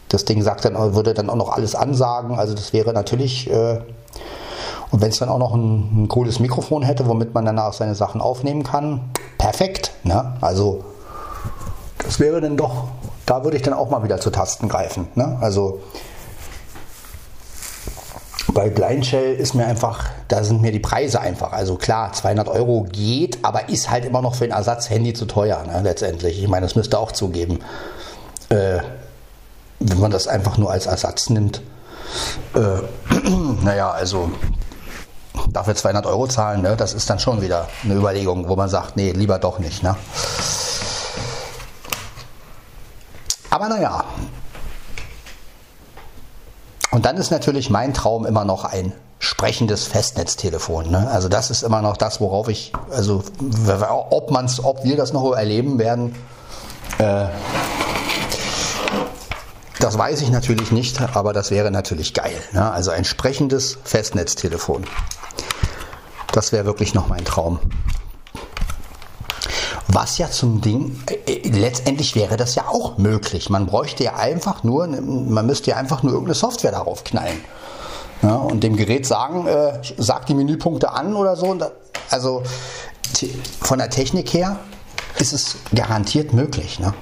das 0.08 0.24
Ding 0.24 0.42
sagt 0.42 0.64
dann, 0.64 0.74
würde 0.94 1.14
dann 1.14 1.30
auch 1.30 1.36
noch 1.36 1.50
alles 1.50 1.74
ansagen. 1.74 2.38
Also 2.38 2.54
das 2.54 2.72
wäre 2.72 2.92
natürlich, 2.92 3.50
äh, 3.50 3.80
und 4.90 5.02
wenn 5.02 5.10
es 5.10 5.18
dann 5.18 5.28
auch 5.28 5.38
noch 5.38 5.54
ein, 5.54 6.04
ein, 6.04 6.08
cooles 6.08 6.40
Mikrofon 6.40 6.82
hätte, 6.82 7.06
womit 7.06 7.34
man 7.34 7.44
danach 7.44 7.72
seine 7.72 7.94
Sachen 7.94 8.20
aufnehmen 8.20 8.62
kann, 8.62 9.00
perfekt. 9.36 9.92
Ne? 10.02 10.34
Also 10.40 10.84
das 11.98 12.20
wäre 12.20 12.40
dann 12.40 12.56
doch, 12.56 12.88
da 13.26 13.44
würde 13.44 13.56
ich 13.56 13.62
dann 13.62 13.74
auch 13.74 13.90
mal 13.90 14.02
wieder 14.02 14.18
zu 14.18 14.30
Tasten 14.30 14.68
greifen. 14.68 15.08
Ne? 15.14 15.36
Also 15.40 15.80
bei 18.54 18.70
Blindshell 18.70 19.34
ist 19.34 19.54
mir 19.54 19.66
einfach, 19.66 20.08
da 20.28 20.42
sind 20.42 20.62
mir 20.62 20.72
die 20.72 20.80
Preise 20.80 21.20
einfach. 21.20 21.52
Also 21.52 21.76
klar, 21.76 22.12
200 22.12 22.48
Euro 22.48 22.86
geht, 22.90 23.38
aber 23.44 23.68
ist 23.68 23.90
halt 23.90 24.06
immer 24.06 24.22
noch 24.22 24.34
für 24.34 24.44
ein 24.44 24.50
Ersatzhandy 24.50 25.12
zu 25.12 25.26
teuer, 25.26 25.62
ne, 25.64 25.82
letztendlich. 25.82 26.42
Ich 26.42 26.48
meine, 26.48 26.64
das 26.64 26.74
müsste 26.74 26.98
auch 26.98 27.12
zugeben. 27.12 27.60
Äh, 28.48 28.78
wenn 29.80 30.00
man 30.00 30.10
das 30.10 30.26
einfach 30.26 30.58
nur 30.58 30.70
als 30.70 30.86
Ersatz 30.86 31.30
nimmt. 31.30 31.62
Äh, 32.54 32.82
naja, 33.62 33.90
also 33.90 34.30
dafür 35.52 35.74
200 35.74 36.06
Euro 36.06 36.26
zahlen, 36.26 36.62
ne, 36.62 36.76
das 36.76 36.94
ist 36.94 37.08
dann 37.08 37.18
schon 37.18 37.40
wieder 37.40 37.68
eine 37.84 37.94
Überlegung, 37.94 38.48
wo 38.48 38.56
man 38.56 38.68
sagt, 38.68 38.96
nee, 38.96 39.12
lieber 39.12 39.38
doch 39.38 39.58
nicht. 39.58 39.82
Ne? 39.82 39.96
Aber 43.50 43.68
naja. 43.68 44.04
Und 46.90 47.04
dann 47.04 47.16
ist 47.16 47.30
natürlich 47.30 47.70
mein 47.70 47.94
Traum 47.94 48.26
immer 48.26 48.44
noch 48.44 48.64
ein 48.64 48.92
sprechendes 49.18 49.84
Festnetztelefon. 49.84 50.90
Ne? 50.90 51.08
Also 51.10 51.28
das 51.28 51.50
ist 51.50 51.62
immer 51.62 51.82
noch 51.82 51.96
das, 51.96 52.20
worauf 52.20 52.48
ich, 52.48 52.72
also 52.90 53.22
ob 54.10 54.30
man's, 54.30 54.62
ob 54.62 54.84
wir 54.84 54.96
das 54.96 55.12
noch 55.12 55.32
erleben 55.32 55.78
werden, 55.78 56.14
äh, 56.98 57.26
das 59.80 59.96
weiß 59.96 60.22
ich 60.22 60.30
natürlich 60.30 60.72
nicht, 60.72 61.00
aber 61.00 61.32
das 61.32 61.50
wäre 61.50 61.70
natürlich 61.70 62.14
geil. 62.14 62.34
Ne? 62.52 62.70
Also 62.70 62.90
ein 62.90 63.04
sprechendes 63.04 63.78
Festnetztelefon. 63.84 64.84
Das 66.32 66.52
wäre 66.52 66.64
wirklich 66.64 66.94
noch 66.94 67.08
mein 67.08 67.24
Traum. 67.24 67.58
Was 69.88 70.18
ja 70.18 70.30
zum 70.30 70.60
Ding, 70.60 71.02
äh, 71.06 71.32
äh, 71.32 71.48
letztendlich 71.48 72.14
wäre 72.14 72.36
das 72.36 72.54
ja 72.54 72.68
auch 72.68 72.98
möglich. 72.98 73.48
Man 73.48 73.66
bräuchte 73.66 74.04
ja 74.04 74.16
einfach 74.16 74.62
nur, 74.62 74.86
man 74.86 75.46
müsste 75.46 75.70
ja 75.70 75.76
einfach 75.76 76.02
nur 76.02 76.12
irgendeine 76.12 76.34
Software 76.34 76.72
darauf 76.72 77.04
knallen. 77.04 77.40
Ja, 78.22 78.34
und 78.34 78.62
dem 78.64 78.76
Gerät 78.76 79.06
sagen, 79.06 79.46
äh, 79.46 79.80
sagt 79.96 80.28
die 80.28 80.34
Menüpunkte 80.34 80.90
an 80.90 81.14
oder 81.14 81.36
so. 81.36 81.56
Also 82.10 82.42
von 83.60 83.78
der 83.78 83.90
Technik 83.90 84.34
her 84.34 84.58
ist 85.18 85.32
es 85.32 85.56
garantiert 85.74 86.32
möglich. 86.32 86.80
Ne? 86.80 86.92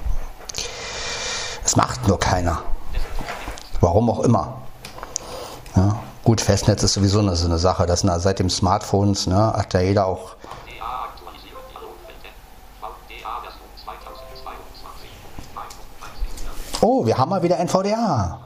Macht 1.77 2.09
nur 2.09 2.19
keiner. 2.19 2.63
Warum 3.83 4.09
auch 4.09 4.21
immer. 4.21 4.63
Ja, 5.77 5.99
gut, 6.25 6.41
Festnetz 6.41 6.83
ist 6.83 6.95
sowieso 6.95 7.19
eine, 7.19 7.37
so 7.37 7.45
eine 7.45 7.59
Sache. 7.59 7.85
Das 7.85 8.01
sind 8.01 8.11
seit 8.21 8.39
dem 8.39 8.49
Smartphones, 8.49 9.27
ne, 9.27 9.53
hat 9.53 9.75
ja 9.75 9.81
jeder 9.81 10.07
auch. 10.07 10.37
Oh, 16.81 17.05
wir 17.05 17.19
haben 17.19 17.29
mal 17.29 17.43
wieder 17.43 17.59
ein 17.59 17.69
VDA. 17.69 18.41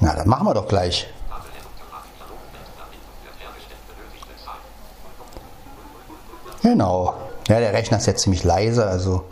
Na, 0.00 0.14
dann 0.14 0.28
machen 0.28 0.46
wir 0.46 0.54
doch 0.54 0.68
gleich. 0.68 1.06
Genau. 6.62 7.14
Ja, 7.48 7.58
der 7.58 7.72
Rechner 7.72 7.96
ist 7.96 8.06
jetzt 8.06 8.22
ziemlich 8.22 8.44
leise, 8.44 8.86
also. 8.86 9.24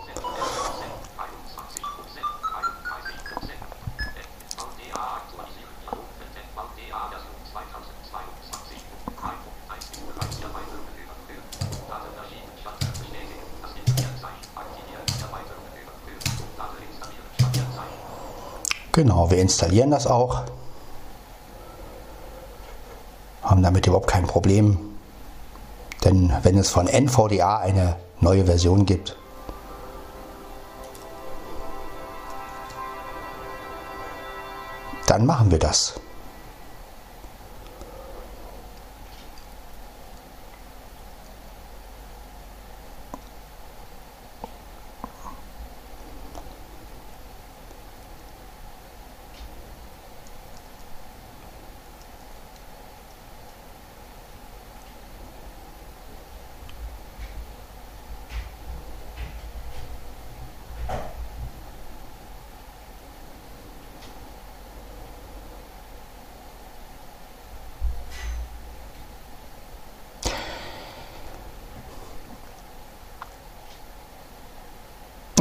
Genau, 18.93 19.31
wir 19.31 19.39
installieren 19.39 19.93
das 19.93 20.09
auch. 20.09 20.43
Haben 23.43 23.63
damit 23.63 23.87
überhaupt 23.87 24.09
kein 24.09 24.27
Problem 24.27 24.88
wenn, 26.09 26.33
wenn 26.43 26.57
es 26.57 26.71
von 26.71 26.87
NVDA 26.87 27.59
eine 27.59 27.97
neue 28.21 28.47
Version 28.47 28.87
gibt. 28.87 29.15
Dann 35.07 35.27
machen 35.27 35.51
wir 35.51 35.59
das. 35.59 36.01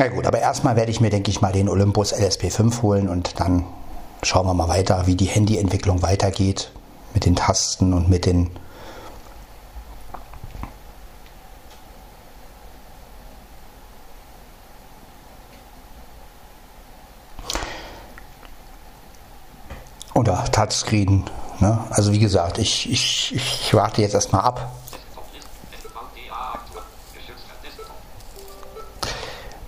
Gut, 0.10 0.26
aber 0.26 0.40
erstmal 0.40 0.76
werde 0.76 0.92
ich 0.92 1.02
mir, 1.02 1.10
denke 1.10 1.32
ich 1.32 1.42
mal, 1.42 1.52
den 1.52 1.70
Olympus 1.70 2.14
LSP5 2.14 2.82
holen 2.82 3.10
und 3.10 3.40
dann 3.40 3.66
schauen 4.24 4.46
wir 4.46 4.54
mal 4.54 4.68
weiter, 4.68 5.06
wie 5.06 5.16
die 5.16 5.26
Handyentwicklung 5.26 6.02
weitergeht 6.02 6.72
mit 7.14 7.26
den 7.26 7.36
Tasten 7.36 7.94
und 7.94 8.10
mit 8.10 8.26
den 8.26 8.50
oder 20.14 20.44
Touchscreen. 20.52 21.24
Ne? 21.60 21.80
Also 21.90 22.12
wie 22.12 22.20
gesagt, 22.20 22.58
ich, 22.58 22.92
ich, 22.92 23.36
ich 23.36 23.74
warte 23.74 24.02
jetzt 24.02 24.14
erstmal 24.14 24.42
ab, 24.42 24.72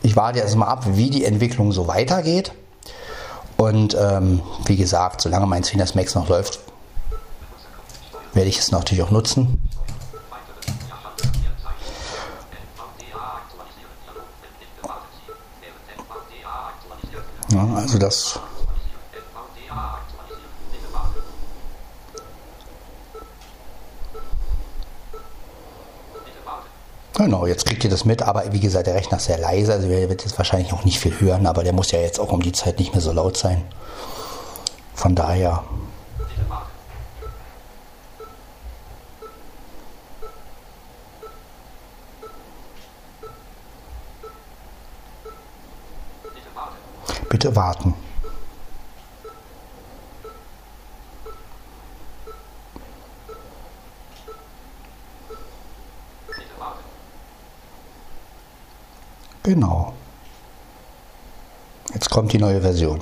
ich 0.09 0.15
warte 0.15 0.39
jetzt 0.39 0.55
mal 0.55 0.65
ab, 0.65 0.85
wie 0.87 1.11
die 1.11 1.23
Entwicklung 1.23 1.71
so 1.71 1.87
weitergeht. 1.87 2.51
Und 3.57 3.95
ähm, 3.99 4.41
wie 4.65 4.75
gesagt, 4.75 5.21
solange 5.21 5.45
mein 5.45 5.61
Xenas 5.61 5.93
Max 5.93 6.15
noch 6.15 6.27
läuft, 6.29 6.59
werde 8.33 8.49
ich 8.49 8.57
es 8.57 8.71
natürlich 8.71 9.03
auch 9.03 9.11
nutzen. 9.11 9.61
Ja, 17.51 17.67
also 17.75 17.99
das 17.99 18.39
Genau, 27.19 27.45
jetzt 27.45 27.65
kriegt 27.65 27.83
ihr 27.83 27.89
das 27.89 28.05
mit, 28.05 28.21
aber 28.21 28.53
wie 28.53 28.61
gesagt, 28.61 28.87
der 28.87 28.95
Rechner 28.95 29.17
ist 29.17 29.25
sehr 29.25 29.37
leise, 29.37 29.73
also 29.73 29.89
ihr 29.89 29.97
werdet 29.97 30.23
jetzt 30.23 30.37
wahrscheinlich 30.37 30.71
auch 30.71 30.85
nicht 30.85 30.99
viel 31.01 31.19
hören, 31.19 31.47
aber 31.47 31.65
der 31.65 31.73
muss 31.73 31.91
ja 31.91 31.99
jetzt 31.99 32.17
auch 32.17 32.31
um 32.31 32.41
die 32.41 32.53
Zeit 32.53 32.79
nicht 32.79 32.93
mehr 32.93 33.01
so 33.01 33.11
laut 33.11 33.35
sein. 33.35 33.61
Von 34.95 35.15
daher. 35.15 35.65
Bitte 47.29 47.53
warten. 47.53 47.95
Genau. 59.49 59.93
Jetzt 61.91 62.07
kommt 62.11 62.31
die 62.31 62.37
neue 62.37 62.61
Version. 62.61 63.01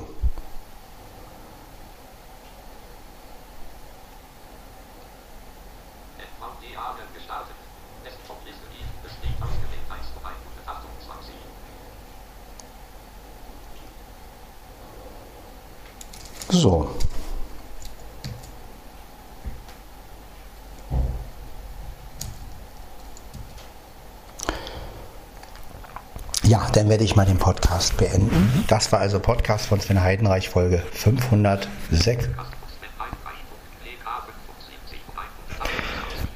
So. 16.48 16.88
Ja, 26.48 26.67
dann 26.78 26.88
werde 26.88 27.02
ich 27.02 27.16
mal 27.16 27.26
den 27.26 27.38
Podcast 27.38 27.96
beenden. 27.96 28.26
Mhm. 28.26 28.64
Das 28.68 28.92
war 28.92 29.00
also 29.00 29.18
Podcast 29.18 29.66
von 29.66 29.80
Sven 29.80 30.00
Heidenreich, 30.00 30.48
Folge 30.48 30.80
506. 30.92 32.28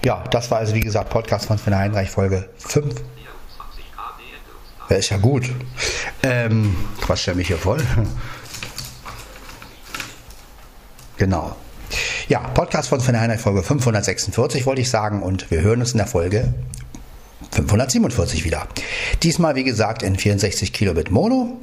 Ja, 0.04 0.24
das 0.32 0.50
war 0.50 0.58
also 0.58 0.74
wie 0.74 0.80
gesagt 0.80 1.10
Podcast 1.10 1.46
von 1.46 1.58
Sven 1.58 1.76
Heidenreich, 1.76 2.10
Folge 2.10 2.48
5. 2.58 2.92
Ja, 4.90 4.96
ist 4.96 5.10
ja 5.10 5.16
gut. 5.16 5.48
Ähm, 6.24 6.76
quatscht 7.00 7.28
er 7.28 7.36
mich 7.36 7.46
hier 7.46 7.56
voll? 7.56 7.78
genau. 11.18 11.54
Ja, 12.26 12.40
Podcast 12.40 12.88
von 12.88 12.98
Sven 12.98 13.20
Heinrich, 13.20 13.40
Folge 13.40 13.62
546 13.62 14.66
wollte 14.66 14.80
ich 14.80 14.90
sagen 14.90 15.22
und 15.22 15.52
wir 15.52 15.60
hören 15.60 15.80
uns 15.80 15.92
in 15.92 15.98
der 15.98 16.08
Folge 16.08 16.52
547 17.72 18.44
wieder. 18.44 18.68
Diesmal, 19.22 19.54
wie 19.54 19.64
gesagt, 19.64 20.02
in 20.02 20.16
64 20.16 20.74
Kilobit 20.74 21.10
Mono. 21.10 21.58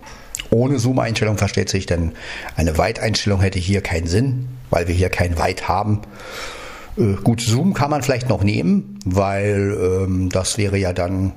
Ohne 0.50 0.80
Zoom-Einstellung 0.80 1.38
versteht 1.38 1.70
sich, 1.70 1.86
denn 1.86 2.14
eine 2.56 2.80
Weiteinstellung 2.80 3.42
hätte 3.42 3.60
hier 3.60 3.82
keinen 3.82 4.08
Sinn, 4.08 4.48
weil 4.72 4.88
wir 4.88 4.96
hier 4.96 5.10
kein 5.10 5.38
Weit 5.38 5.68
haben. 5.68 6.02
Äh, 6.98 7.14
gut, 7.24 7.42
Zoom 7.42 7.76
kann 7.76 7.92
man 7.92 8.02
vielleicht 8.02 8.28
noch 8.28 8.44
nehmen, 8.44 9.00
weil 9.06 9.78
ähm, 9.80 10.30
das 10.30 10.58
wäre 10.58 10.78
ja 10.78 10.94
dann, 10.94 11.34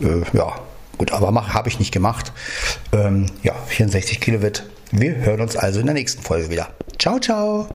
äh, 0.00 0.20
ja, 0.34 0.52
gut, 0.98 1.12
aber 1.12 1.54
habe 1.54 1.70
ich 1.70 1.78
nicht 1.78 1.92
gemacht. 1.92 2.32
Ähm, 2.92 3.26
ja, 3.42 3.54
64 3.68 4.20
Kilobit. 4.20 4.64
Wir 4.90 5.16
hören 5.16 5.40
uns 5.40 5.56
also 5.56 5.80
in 5.80 5.86
der 5.86 5.94
nächsten 5.94 6.22
Folge 6.22 6.50
wieder. 6.50 6.68
Ciao, 6.98 7.18
ciao. 7.18 7.66